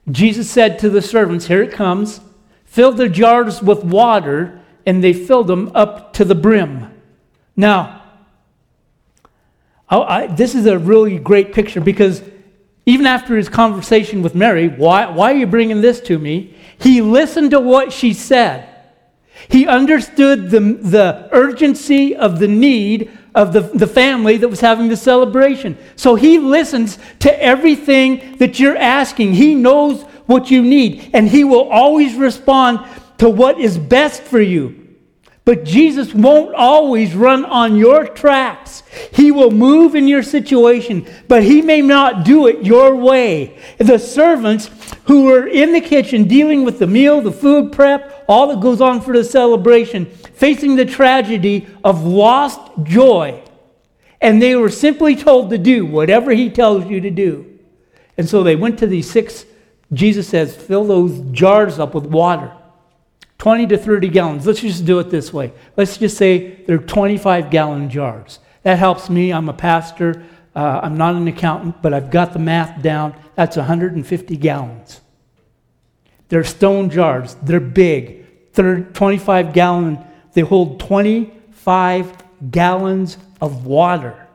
[0.10, 2.22] Jesus said to the servants, Here it comes.
[2.66, 6.92] Fill the jars with water, and they filled them up to the brim.
[7.56, 8.04] Now,
[9.90, 12.22] I, I, this is a really great picture because
[12.86, 16.56] even after his conversation with Mary, why, why are you bringing this to me?
[16.78, 18.75] He listened to what she said.
[19.48, 24.88] He understood the, the urgency of the need of the, the family that was having
[24.88, 25.78] the celebration.
[25.98, 29.34] So he listens to everything that you're asking.
[29.34, 32.80] He knows what you need, and he will always respond
[33.18, 34.85] to what is best for you.
[35.46, 38.82] But Jesus won't always run on your tracks.
[39.14, 43.60] He will move in your situation, but he may not do it your way.
[43.78, 44.72] The servants
[45.06, 48.82] who were in the kitchen dealing with the meal, the food prep, all that goes
[48.82, 53.40] on for the celebration, facing the tragedy of lost joy.
[54.20, 57.60] And they were simply told to do whatever he tells you to do.
[58.18, 59.46] And so they went to these six,
[59.94, 62.52] Jesus says, fill those jars up with water.
[63.38, 64.48] 20 to 30 gallons.
[64.48, 65.54] Let's just do it this way.
[65.76, 68.40] Let's just say they're 25 gallon jars.
[68.64, 69.32] That helps me.
[69.32, 70.26] I'm a pastor.
[70.56, 73.16] Uh, I'm not an accountant, but I've got the math down.
[73.36, 75.02] That's 150 gallons.
[76.30, 77.36] They're stone jars.
[77.44, 78.26] They're big.
[78.54, 80.00] They're 25 gallon.
[80.34, 84.28] They hold 25 gallons of water.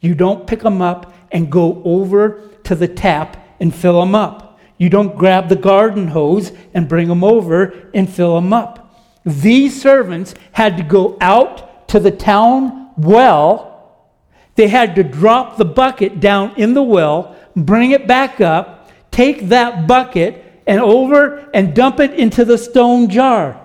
[0.00, 4.45] You don't pick them up and go over to the tap and fill them up.
[4.78, 8.82] You don't grab the garden hose and bring them over and fill them up.
[9.24, 14.06] These servants had to go out to the town well.
[14.54, 19.48] They had to drop the bucket down in the well, bring it back up, take
[19.48, 23.60] that bucket and over and dump it into the stone jar.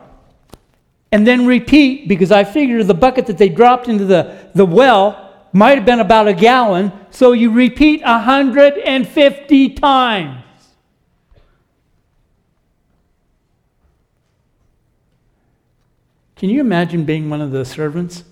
[1.12, 5.30] And then repeat, because I figured the bucket that they dropped into the, the well
[5.51, 10.40] might have been about a gallon, so you repeat 150 times.
[16.41, 18.23] Can you imagine being one of the servants?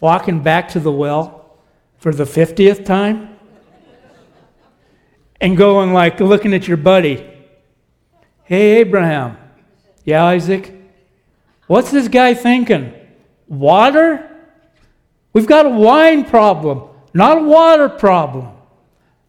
[0.00, 1.56] Walking back to the well
[1.98, 3.36] for the 50th time?
[5.40, 7.24] And going like looking at your buddy.
[8.42, 9.36] Hey, Abraham.
[10.02, 10.74] Yeah, Isaac?
[11.68, 12.92] What's this guy thinking?
[13.46, 14.28] Water?
[15.32, 16.82] We've got a wine problem,
[17.14, 18.48] not a water problem.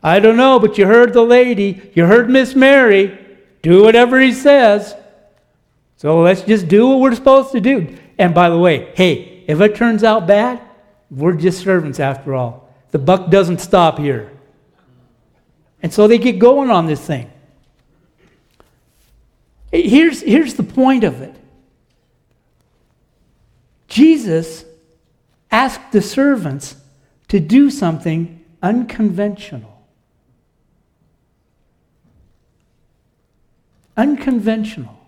[0.01, 1.91] I don't know, but you heard the lady.
[1.93, 3.37] You heard Miss Mary.
[3.61, 4.95] Do whatever he says.
[5.99, 7.97] So let's just do what we're supposed to do.
[8.17, 10.61] And by the way, hey, if it turns out bad,
[11.11, 12.73] we're just servants after all.
[12.91, 14.31] The buck doesn't stop here.
[15.83, 17.29] And so they get going on this thing.
[19.73, 21.35] Here's, here's the point of it
[23.89, 24.63] Jesus
[25.51, 26.77] asked the servants
[27.27, 29.85] to do something unconventional.
[33.97, 34.98] Unconventional.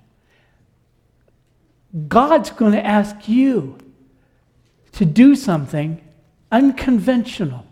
[2.07, 3.77] God's going to ask you
[4.93, 6.01] to do something
[6.51, 7.65] unconventional.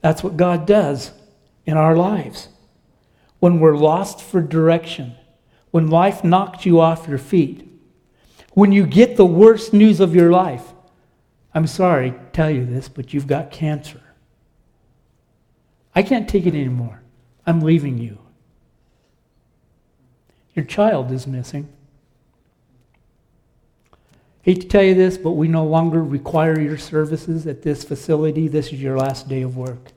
[0.00, 1.12] That's what God does
[1.64, 2.48] in our lives.
[3.38, 5.14] When we're lost for direction,
[5.70, 7.68] when life knocked you off your feet,
[8.54, 10.72] when you get the worst news of your life.
[11.54, 14.00] I'm sorry to tell you this, but you've got cancer.
[15.94, 17.01] I can't take it anymore.
[17.46, 18.18] I'm leaving you.
[20.54, 21.68] Your child is missing.
[24.42, 28.48] Hate to tell you this, but we no longer require your services at this facility.
[28.48, 29.92] This is your last day of work.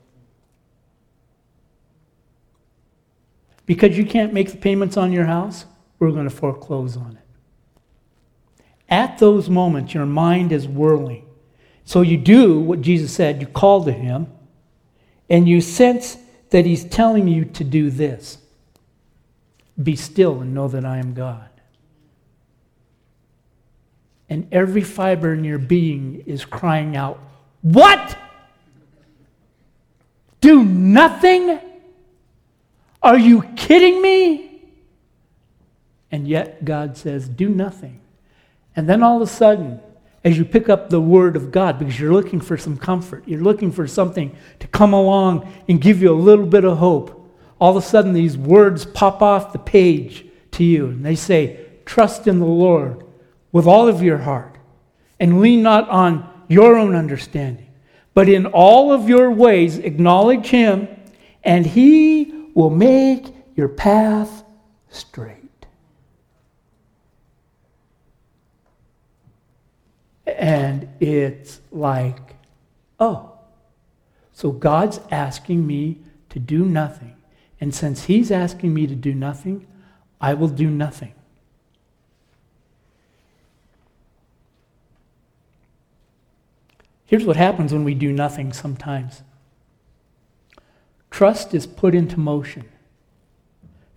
[3.66, 5.66] Because you can't make the payments on your house,
[5.98, 8.64] we're going to foreclose on it.
[8.88, 11.26] At those moments, your mind is whirling.
[11.84, 14.28] So you do what Jesus said you call to Him,
[15.28, 16.18] and you sense
[16.56, 18.38] that he's telling you to do this
[19.84, 21.49] Be still and know that I am God.
[24.30, 27.20] And every fiber in your being is crying out,
[27.62, 28.18] What?
[30.39, 31.60] Do nothing?
[33.03, 34.62] Are you kidding me?
[36.10, 37.99] And yet God says, Do nothing.
[38.78, 39.82] And then all of a sudden,
[40.26, 43.23] as you pick up the Word of God because you're looking for some comfort.
[43.28, 47.32] You're looking for something to come along and give you a little bit of hope.
[47.59, 51.59] All of a sudden, these words pop off the page to you, and they say,
[51.86, 53.05] Trust in the Lord
[53.51, 54.57] with all of your heart,
[55.19, 57.71] and lean not on your own understanding,
[58.15, 60.88] but in all of your ways acknowledge Him,
[61.43, 64.43] and He will make your path
[64.89, 65.45] straight.
[70.38, 72.36] And it's like,
[72.99, 73.31] oh,
[74.33, 77.15] so God's asking me to do nothing.
[77.61, 79.65] And since He's asking me to do nothing,
[80.19, 81.13] I will do nothing.
[87.05, 89.21] Here's what happens when we do nothing sometimes
[91.11, 92.67] trust is put into motion,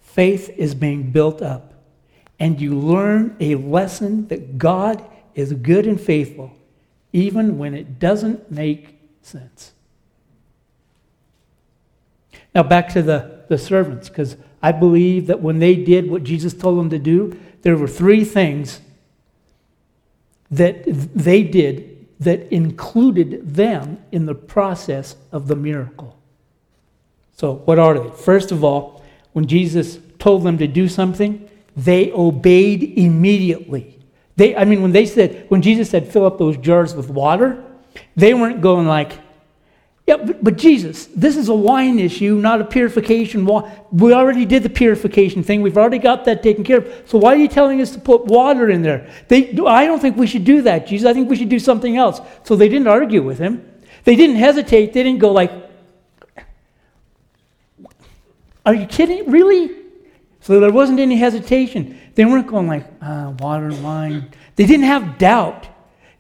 [0.01, 1.75] faith is being built up,
[2.39, 5.05] and you learn a lesson that God
[5.39, 6.53] is good and faithful,
[7.13, 9.73] even when it doesn't make sense.
[12.55, 16.55] Now, back to the the servants because I believe that when they did what Jesus
[16.55, 18.81] told them to do, there were three things
[20.51, 26.19] that they did that included them in the process of the miracle.
[27.37, 28.11] So, what are they?
[28.11, 33.98] First of all, when Jesus told them to do something, they obeyed immediately.
[34.39, 37.61] They, I mean, when they said, when Jesus said, fill up those jars with water,
[38.15, 39.19] they weren't going like,
[40.07, 43.45] yeah, but, but, Jesus, this is a wine issue, not a purification.
[43.91, 45.61] We already did the purification thing.
[45.61, 47.03] We've already got that taken care of.
[47.05, 49.11] So why are you telling us to put water in there?
[49.27, 51.07] They, I don't think we should do that, Jesus.
[51.07, 52.21] I think we should do something else.
[52.45, 53.69] So they didn't argue with him.
[54.05, 54.93] They didn't hesitate.
[54.93, 55.53] They didn't go like,
[58.65, 59.31] are you kidding?
[59.31, 59.78] Really?
[60.49, 62.01] So there wasn't any hesitation.
[62.15, 64.31] They weren't going like, ah, water and wine.
[64.57, 65.69] They didn't have doubt.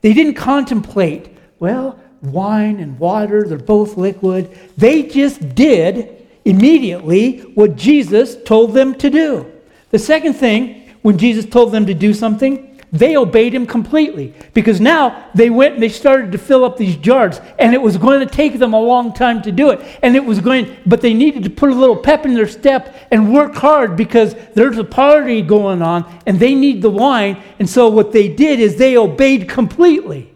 [0.02, 4.54] They didn't contemplate, well, wine and water, they're both liquid.
[4.76, 9.50] They just did immediately what Jesus told them to do.
[9.92, 14.80] The second thing, when Jesus told them to do something, they obeyed him completely because
[14.80, 18.20] now they went and they started to fill up these jars and it was going
[18.20, 21.12] to take them a long time to do it and it was going but they
[21.12, 24.84] needed to put a little pep in their step and work hard because there's a
[24.84, 28.96] party going on and they need the wine and so what they did is they
[28.96, 30.34] obeyed completely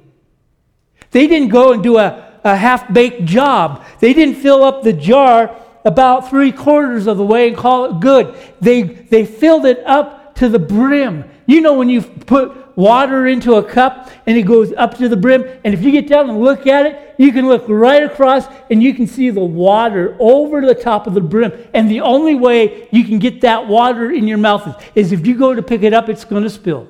[1.12, 3.84] they didn't go and do a, a half baked job.
[4.00, 8.00] They didn't fill up the jar about three quarters of the way and call it
[8.00, 8.34] good.
[8.61, 11.24] They, they filled it up to the brim.
[11.47, 15.16] You know, when you put water into a cup and it goes up to the
[15.16, 18.47] brim, and if you get down and look at it, you can look right across
[18.70, 21.53] and you can see the water over the top of the brim.
[21.74, 25.26] And the only way you can get that water in your mouth is, is if
[25.26, 26.88] you go to pick it up, it's going to spill.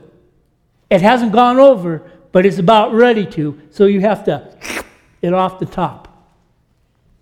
[0.91, 4.57] It hasn't gone over, but it's about ready to, so you have to
[5.23, 6.09] it off the top.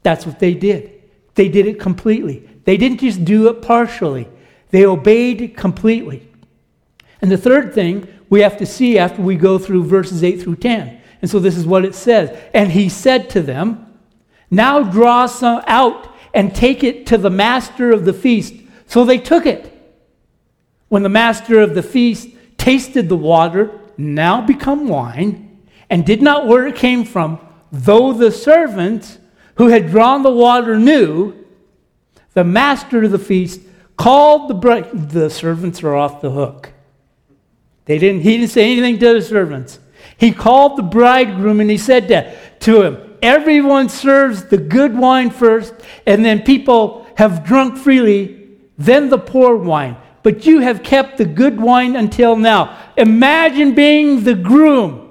[0.02, 1.02] That's what they did.
[1.34, 2.48] They did it completely.
[2.64, 4.28] They didn't just do it partially,
[4.70, 6.29] they obeyed completely.
[7.20, 10.56] And the third thing we have to see after we go through verses 8 through
[10.56, 11.00] 10.
[11.20, 12.36] And so this is what it says.
[12.54, 13.98] And he said to them,
[14.50, 18.54] Now draw some out and take it to the master of the feast.
[18.86, 19.76] So they took it.
[20.88, 26.46] When the master of the feast tasted the water, now become wine, and did not
[26.46, 27.38] where it came from,
[27.70, 29.18] though the servants
[29.56, 31.34] who had drawn the water knew,
[32.32, 33.60] the master of the feast
[33.96, 34.88] called the.
[34.92, 36.72] The servants are off the hook.
[37.84, 39.78] They didn't, he didn't say anything to the servants.
[40.16, 45.30] He called the bridegroom and he said to, to him, Everyone serves the good wine
[45.30, 45.74] first,
[46.06, 51.24] and then people have drunk freely, then the poor wine but you have kept the
[51.24, 52.78] good wine until now.
[52.96, 55.06] Imagine being the groom.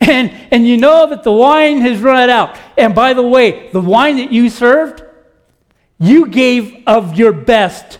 [0.00, 2.58] And, and you know that the wine has run out.
[2.76, 5.02] And by the way, the wine that you served,
[5.98, 7.98] you gave of your best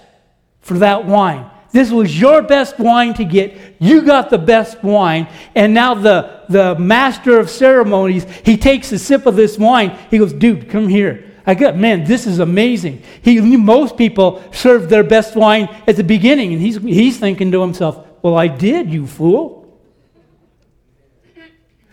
[0.61, 1.51] for that wine.
[1.77, 3.77] This was your best wine to get.
[3.79, 5.29] You got the best wine.
[5.55, 9.95] And now the, the master of ceremonies, he takes a sip of this wine.
[10.11, 11.35] He goes, Dude, come here.
[11.45, 13.03] I got, man, this is amazing.
[13.21, 17.61] He, most people serve their best wine at the beginning, and he's, he's thinking to
[17.61, 19.79] himself, well, I did, you fool.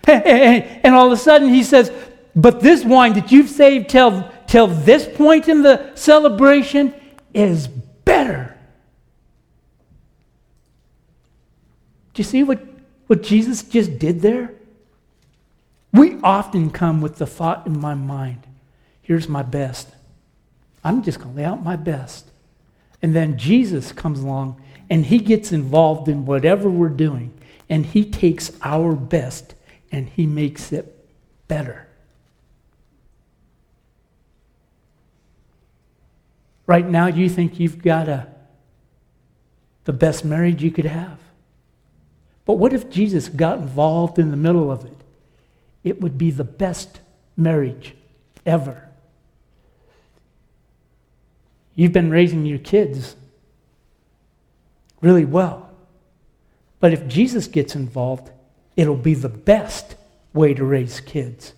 [0.07, 1.91] and all of a sudden he says,
[2.37, 6.93] but this wine that you've saved till, till this point in the celebration
[7.33, 8.53] is better.
[12.13, 12.61] Do you see what,
[13.07, 14.53] what Jesus just did there?
[15.91, 18.47] We often come with the thought in my mind
[19.03, 19.89] Here's my best.
[20.83, 22.31] I'm just going to lay out my best.
[23.01, 27.33] And then Jesus comes along and he gets involved in whatever we're doing.
[27.69, 29.55] And he takes our best
[29.91, 31.05] and he makes it
[31.47, 31.87] better.
[36.65, 38.27] Right now, you think you've got a,
[39.83, 41.19] the best marriage you could have.
[42.45, 44.97] But what if Jesus got involved in the middle of it?
[45.83, 46.99] It would be the best
[47.37, 47.95] marriage
[48.45, 48.89] ever.
[51.75, 53.15] You've been raising your kids
[55.01, 55.69] really well.
[56.79, 58.29] But if Jesus gets involved,
[58.75, 59.95] it'll be the best
[60.33, 61.53] way to raise kids.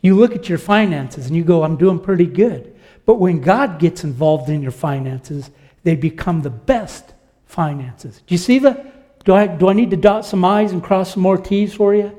[0.00, 2.76] You look at your finances and you go, I'm doing pretty good.
[3.04, 5.50] But when God gets involved in your finances,
[5.82, 7.14] they become the best
[7.46, 8.22] finances.
[8.26, 8.92] Do you see the?
[9.24, 11.94] Do I, do I need to dot some I's and cross some more T's for
[11.94, 12.16] you?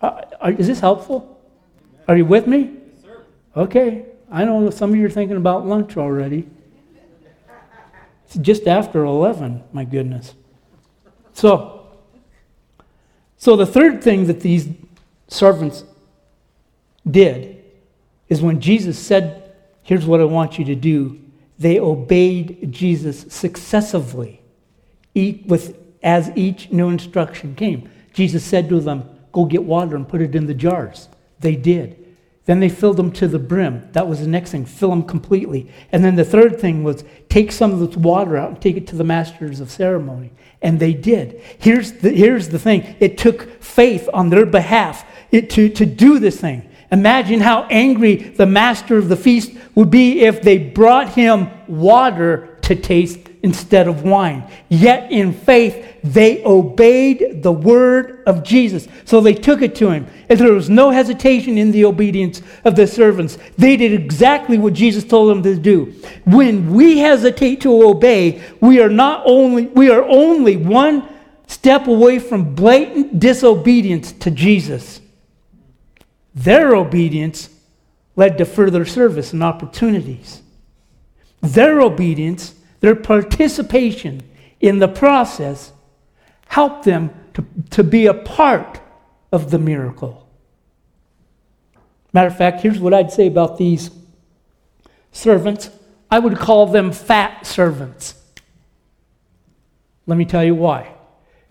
[0.00, 1.40] Uh, are, is this helpful?
[2.06, 2.76] Are you with me?
[3.56, 4.06] Okay.
[4.30, 6.48] I know some of you are thinking about lunch already.
[8.26, 10.34] It's just after 11, my goodness.
[11.32, 11.86] So,
[13.38, 14.68] so the third thing that these
[15.28, 15.84] servants
[17.08, 17.64] did
[18.28, 21.18] is when Jesus said, Here's what I want you to do,
[21.58, 24.42] they obeyed Jesus successively
[25.14, 27.88] eat with, as each new instruction came.
[28.12, 31.08] Jesus said to them, Go get water and put it in the jars.
[31.40, 32.04] They did.
[32.46, 33.86] Then they filled them to the brim.
[33.92, 35.70] That was the next thing, fill them completely.
[35.92, 38.86] And then the third thing was take some of this water out and take it
[38.86, 40.32] to the masters of ceremony.
[40.62, 41.42] And they did.
[41.58, 46.18] Here's the, here's the thing it took faith on their behalf it, to, to do
[46.18, 46.68] this thing.
[46.90, 52.56] Imagine how angry the master of the feast would be if they brought him water
[52.62, 54.48] to taste instead of wine.
[54.68, 58.88] Yet in faith, they obeyed the word of Jesus.
[59.04, 60.06] So they took it to him.
[60.28, 63.38] And there was no hesitation in the obedience of the servants.
[63.56, 65.94] They did exactly what Jesus told them to do.
[66.24, 71.08] When we hesitate to obey, we are not only we are only one
[71.46, 75.00] step away from blatant disobedience to Jesus.
[76.34, 77.50] Their obedience
[78.14, 80.42] led to further service and opportunities.
[81.40, 84.22] Their obedience, their participation
[84.60, 85.72] in the process
[86.46, 88.80] help them to, to be a part
[89.30, 90.28] of the miracle.
[92.12, 93.90] Matter of fact, here's what I'd say about these
[95.12, 95.70] servants
[96.10, 98.14] I would call them fat servants.
[100.06, 100.94] Let me tell you why.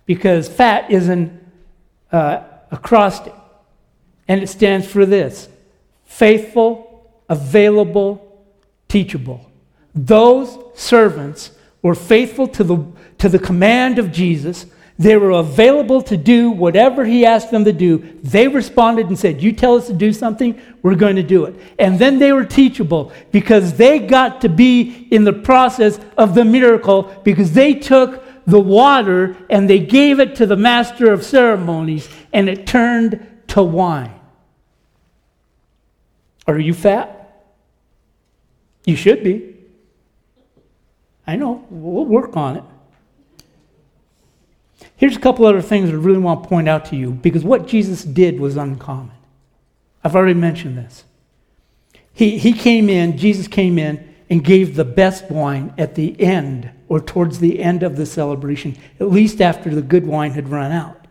[0.08, 1.52] Because fat is an
[2.12, 3.34] uh, acrostic,
[4.28, 5.48] and it stands for this
[6.06, 8.46] faithful, available,
[8.88, 9.52] teachable.
[9.98, 12.86] Those servants were faithful to the,
[13.18, 14.66] to the command of Jesus
[15.00, 18.00] they were available to do whatever he asked them to do.
[18.24, 21.56] They responded and said, You tell us to do something, we're going to do it.
[21.78, 26.46] And then they were teachable because they got to be in the process of the
[26.46, 32.10] miracle because they took the water and they gave it to the master of ceremonies
[32.34, 34.14] and it turned to wine.
[36.48, 37.14] Are you fat?
[38.86, 39.57] You should be.
[41.28, 41.66] I know.
[41.70, 42.64] We'll work on it.
[44.96, 47.68] Here's a couple other things I really want to point out to you because what
[47.68, 49.12] Jesus did was uncommon.
[50.04, 51.04] I've already mentioned this.
[52.14, 56.72] He, he came in, Jesus came in and gave the best wine at the end
[56.90, 60.72] or towards the end of the celebration, at least after the good wine had run
[60.72, 61.06] out.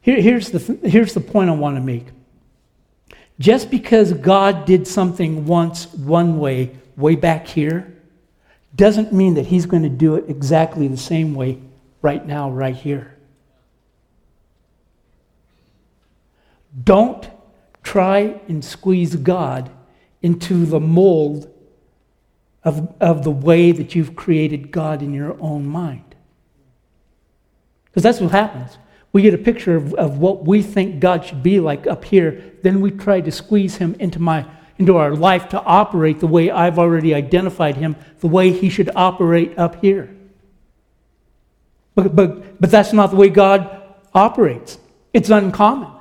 [0.00, 2.06] Here, here's, the, here's the point I want to make.
[3.38, 7.95] Just because God did something once one way, way back here,
[8.76, 11.58] doesn't mean that He's going to do it exactly the same way
[12.02, 13.16] right now, right here.
[16.84, 17.28] Don't
[17.82, 19.70] try and squeeze God
[20.20, 21.52] into the mold
[22.64, 26.14] of, of the way that you've created God in your own mind.
[27.86, 28.76] Because that's what happens.
[29.12, 32.52] We get a picture of, of what we think God should be like up here,
[32.62, 34.44] then we try to squeeze him into my
[34.78, 38.90] into our life to operate the way I've already identified him, the way he should
[38.94, 40.14] operate up here.
[41.94, 44.78] But, but, but that's not the way God operates.
[45.14, 45.95] It's uncommon.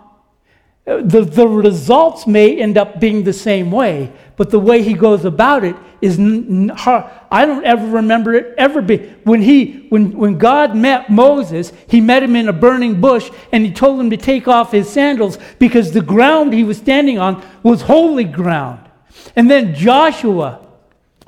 [0.85, 5.25] The, the results may end up being the same way, but the way he goes
[5.25, 6.19] about it is.
[6.19, 8.97] I don't ever remember it ever be.
[9.23, 13.65] When, he, when, when God met Moses, he met him in a burning bush and
[13.65, 17.43] he told him to take off his sandals because the ground he was standing on
[17.63, 18.87] was holy ground.
[19.35, 20.67] And then Joshua,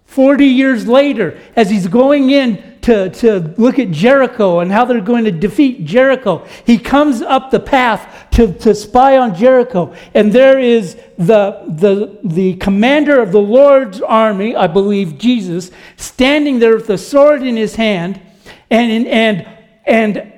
[0.05, 5.01] 40 years later, as he's going in to, to look at Jericho and how they're
[5.01, 6.47] going to defeat Jericho.
[6.65, 12.17] He comes up the path to, to spy on Jericho, and there is the, the,
[12.23, 17.57] the commander of the Lord's army, I believe Jesus, standing there with a sword in
[17.57, 18.21] his hand,
[18.69, 19.45] and, and,
[19.85, 20.33] and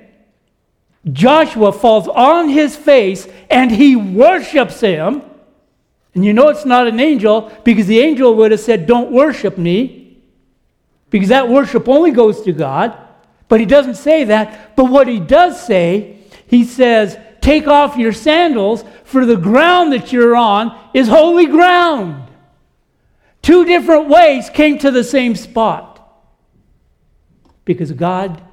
[1.13, 5.21] Joshua falls on his face and he worships him.
[6.15, 9.57] And you know it's not an angel because the angel would have said, Don't worship
[9.57, 9.98] me
[11.09, 12.97] because that worship only goes to God.
[13.47, 14.75] But he doesn't say that.
[14.75, 20.11] But what he does say, he says, Take off your sandals, for the ground that
[20.11, 22.29] you're on is holy ground.
[23.41, 25.95] Two different ways came to the same spot.
[27.65, 28.43] Because God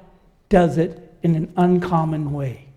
[0.49, 2.69] does it in an uncommon way.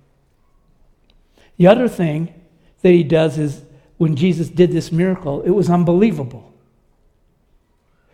[1.56, 2.34] The other thing
[2.82, 3.62] that he does is
[3.98, 6.49] when Jesus did this miracle, it was unbelievable.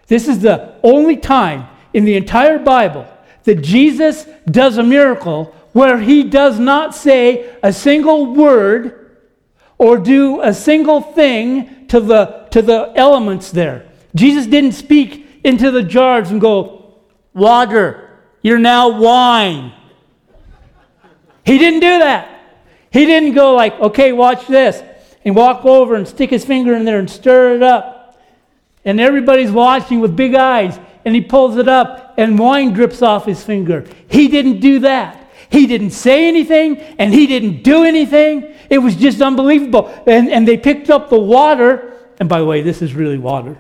[0.07, 3.07] This is the only time in the entire Bible
[3.45, 9.19] that Jesus does a miracle where he does not say a single word
[9.79, 13.89] or do a single thing to the, to the elements there.
[14.15, 17.03] Jesus didn't speak into the jars and go,
[17.35, 19.73] Water, you're now wine.
[21.45, 22.41] He didn't do that.
[22.91, 24.83] He didn't go like, okay, watch this,
[25.25, 27.96] and walk over and stick his finger in there and stir it up
[28.87, 33.27] and everybody's watching with big eyes, and he pulls it up, and wine drips off
[33.27, 33.85] his finger.
[34.09, 35.31] He didn't do that.
[35.51, 38.55] He didn't say anything, and he didn't do anything.
[38.71, 39.93] It was just unbelievable.
[40.07, 43.59] And, and they picked up the water, and by the way, this is really water.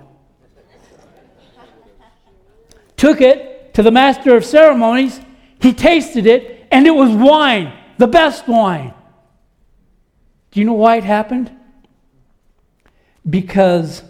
[2.96, 5.20] Took it to the master of ceremonies.
[5.60, 8.94] He tasted it, and it was wine, the best wine.
[10.50, 11.50] Do you know why it happened?
[13.28, 14.02] Because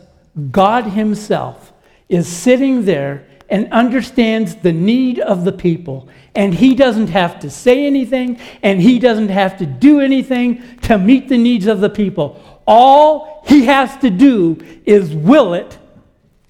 [0.51, 1.73] God Himself
[2.09, 6.09] is sitting there and understands the need of the people.
[6.35, 10.99] And He doesn't have to say anything, and He doesn't have to do anything to
[10.99, 12.61] meet the needs of the people.
[12.67, 15.79] All He has to do is will it,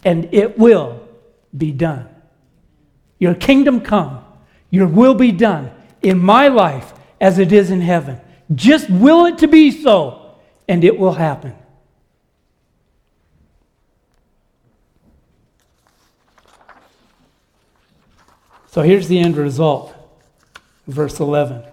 [0.05, 1.07] and it will
[1.57, 2.09] be done.
[3.19, 4.25] Your kingdom come,
[4.71, 5.71] your will be done
[6.03, 8.21] in my life as it is in heaven.
[8.55, 10.37] Just will it to be so,
[10.69, 11.55] and it will happen.
[18.77, 19.95] So here's the end result.
[20.87, 21.65] Verse 11.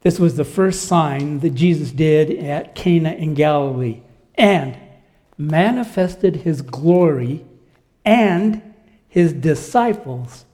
[0.00, 4.00] This was the first sign that Jesus did at Cana in Galilee
[4.36, 4.74] and
[5.36, 7.44] manifested his glory,
[8.06, 8.62] and
[9.06, 10.46] his disciples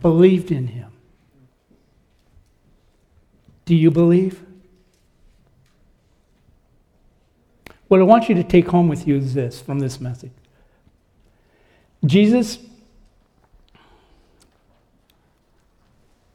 [0.00, 0.92] believed in him.
[3.66, 4.42] Do you believe?
[7.88, 10.32] What I want you to take home with you is this from this message
[12.06, 12.58] Jesus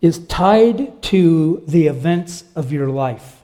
[0.01, 3.43] is tied to the events of your life.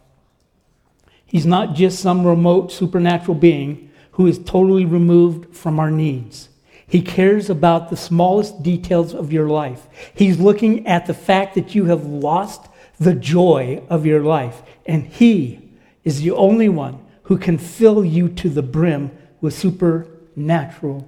[1.25, 6.49] He's not just some remote supernatural being who is totally removed from our needs.
[6.87, 9.87] He cares about the smallest details of your life.
[10.15, 14.63] He's looking at the fact that you have lost the joy of your life.
[14.85, 15.69] And He
[16.03, 21.07] is the only one who can fill you to the brim with supernatural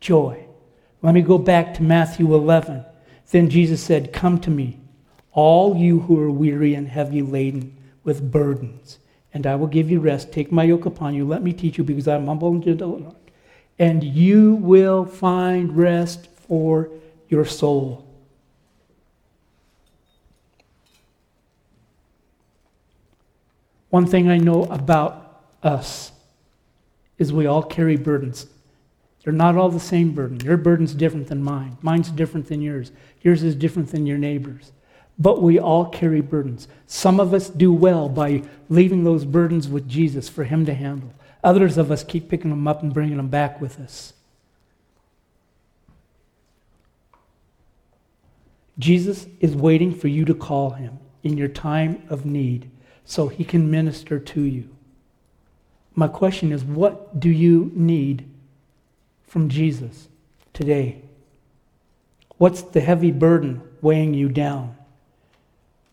[0.00, 0.46] joy.
[1.02, 2.84] Let me go back to Matthew 11.
[3.30, 4.80] Then Jesus said, Come to me
[5.38, 7.72] all you who are weary and heavy laden
[8.02, 8.98] with burdens,
[9.32, 10.32] and I will give you rest.
[10.32, 11.24] Take my yoke upon you.
[11.24, 13.14] Let me teach you, because I am humble and gentle.
[13.78, 16.88] And you will find rest for
[17.28, 18.04] your soul.
[23.90, 26.10] One thing I know about us
[27.16, 28.48] is we all carry burdens.
[29.22, 30.40] They're not all the same burden.
[30.40, 31.78] Your burden's different than mine.
[31.80, 32.90] Mine's different than yours.
[33.22, 34.72] Yours is different than your neighbor's
[35.18, 36.68] but we all carry burdens.
[36.86, 41.12] Some of us do well by leaving those burdens with Jesus for Him to handle.
[41.42, 44.12] Others of us keep picking them up and bringing them back with us.
[48.78, 52.70] Jesus is waiting for you to call Him in your time of need
[53.04, 54.68] so He can minister to you.
[55.96, 58.30] My question is what do you need
[59.26, 60.08] from Jesus
[60.54, 61.02] today?
[62.36, 64.77] What's the heavy burden weighing you down?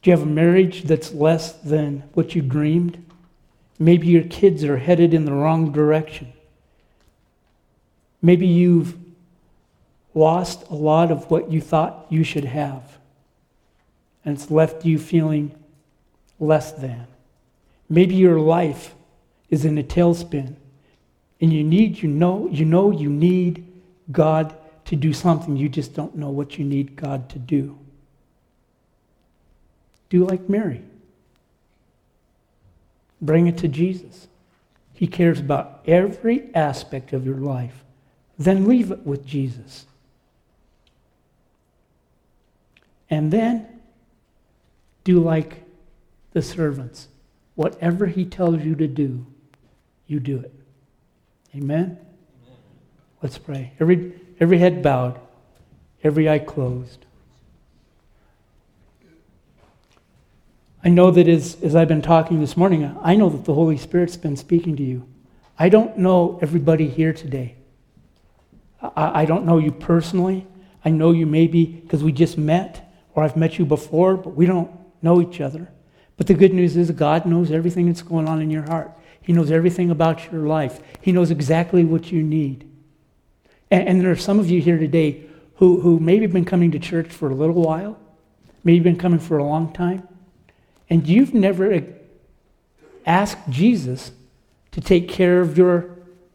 [0.05, 3.03] Do you have a marriage that's less than what you dreamed?
[3.79, 6.31] Maybe your kids are headed in the wrong direction.
[8.21, 8.95] Maybe you've
[10.13, 12.99] lost a lot of what you thought you should have,
[14.23, 15.55] and it's left you feeling
[16.39, 17.07] less than.
[17.89, 18.93] Maybe your life
[19.49, 20.53] is in a tailspin,
[21.41, 23.65] and you need, you know, you know you need
[24.11, 25.57] God to do something.
[25.57, 27.79] You just don't know what you need God to do.
[30.15, 30.81] Do like Mary.
[33.21, 34.29] Bring it to Jesus.
[34.93, 37.83] He cares about every aspect of your life.
[38.39, 39.85] Then leave it with Jesus.
[43.09, 43.67] And then
[45.03, 45.65] do like
[46.31, 47.09] the servants.
[47.55, 49.25] Whatever he tells you to do,
[50.07, 50.53] you do it.
[51.53, 51.77] Amen?
[51.81, 51.97] Amen?
[53.21, 53.73] Let's pray.
[53.81, 55.19] Every, every head bowed,
[56.05, 57.05] every eye closed.
[60.85, 63.75] I know that as, as I've been talking this morning, I know that the Holy
[63.75, 65.07] Spirit's been speaking to you.
[65.57, 67.55] I don't know everybody here today.
[68.79, 70.45] I, I don't know you personally.
[70.85, 74.45] I know you maybe because we just met or I've met you before, but we
[74.45, 74.69] don't
[75.01, 75.71] know each other.
[76.17, 78.91] But the good news is God knows everything that's going on in your heart.
[79.23, 80.79] He knows everything about your life.
[81.01, 82.69] He knows exactly what you need.
[83.71, 85.23] And, and there are some of you here today
[85.55, 87.97] who, who maybe have been coming to church for a little while,
[88.63, 90.07] maybe been coming for a long time
[90.89, 91.83] and you've never
[93.05, 94.11] asked Jesus
[94.71, 95.89] to take care of your,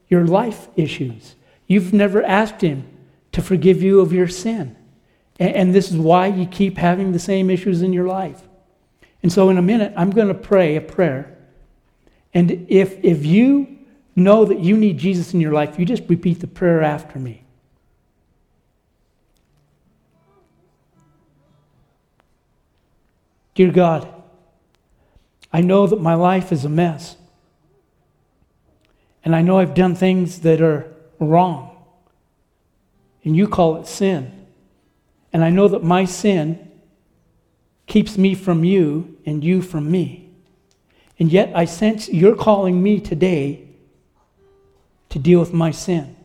[0.09, 1.34] your life issues.
[1.66, 2.84] You've never asked Him
[3.32, 4.76] to forgive you of your sin.
[5.38, 8.42] And, and this is why you keep having the same issues in your life.
[9.22, 11.36] And so, in a minute, I'm going to pray a prayer.
[12.32, 13.78] And if, if you
[14.16, 17.44] know that you need Jesus in your life, you just repeat the prayer after me.
[23.55, 24.09] Dear God,
[25.53, 27.16] I know that my life is a mess.
[29.24, 31.76] And I know I've done things that are wrong.
[33.24, 34.46] And you call it sin.
[35.32, 36.70] And I know that my sin
[37.86, 40.30] keeps me from you and you from me.
[41.18, 43.68] And yet I sense you're calling me today
[45.11, 46.16] to deal with my sin.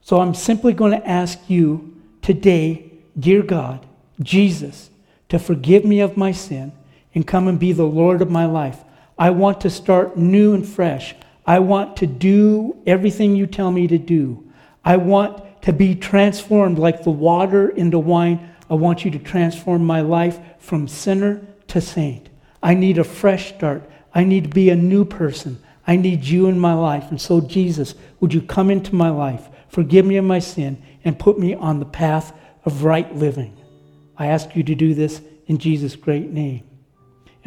[0.00, 3.84] So I'm simply going to ask you today, dear God,
[4.20, 4.90] Jesus,
[5.28, 6.72] to forgive me of my sin
[7.16, 8.84] and come and be the Lord of my life.
[9.18, 11.14] I want to start new and fresh.
[11.46, 14.52] I want to do everything you tell me to do.
[14.84, 18.54] I want to be transformed like the water into wine.
[18.68, 22.28] I want you to transform my life from sinner to saint.
[22.62, 23.88] I need a fresh start.
[24.14, 25.58] I need to be a new person.
[25.86, 27.10] I need you in my life.
[27.10, 31.18] And so, Jesus, would you come into my life, forgive me of my sin, and
[31.18, 32.34] put me on the path
[32.66, 33.56] of right living?
[34.18, 36.65] I ask you to do this in Jesus' great name.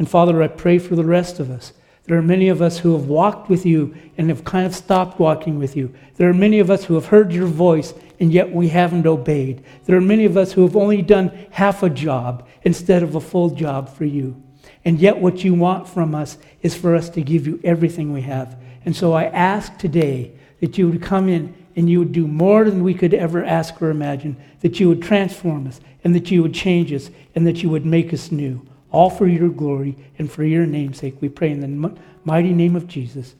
[0.00, 1.74] And Father, I pray for the rest of us.
[2.04, 5.20] There are many of us who have walked with you and have kind of stopped
[5.20, 5.94] walking with you.
[6.16, 9.62] There are many of us who have heard your voice and yet we haven't obeyed.
[9.84, 13.20] There are many of us who have only done half a job instead of a
[13.20, 14.42] full job for you.
[14.86, 18.22] And yet, what you want from us is for us to give you everything we
[18.22, 18.56] have.
[18.86, 20.32] And so I ask today
[20.62, 23.82] that you would come in and you would do more than we could ever ask
[23.82, 27.62] or imagine, that you would transform us and that you would change us and that
[27.62, 28.66] you would make us new.
[28.92, 31.16] All for your glory and for your name's sake.
[31.20, 33.34] We pray in the mighty name of Jesus.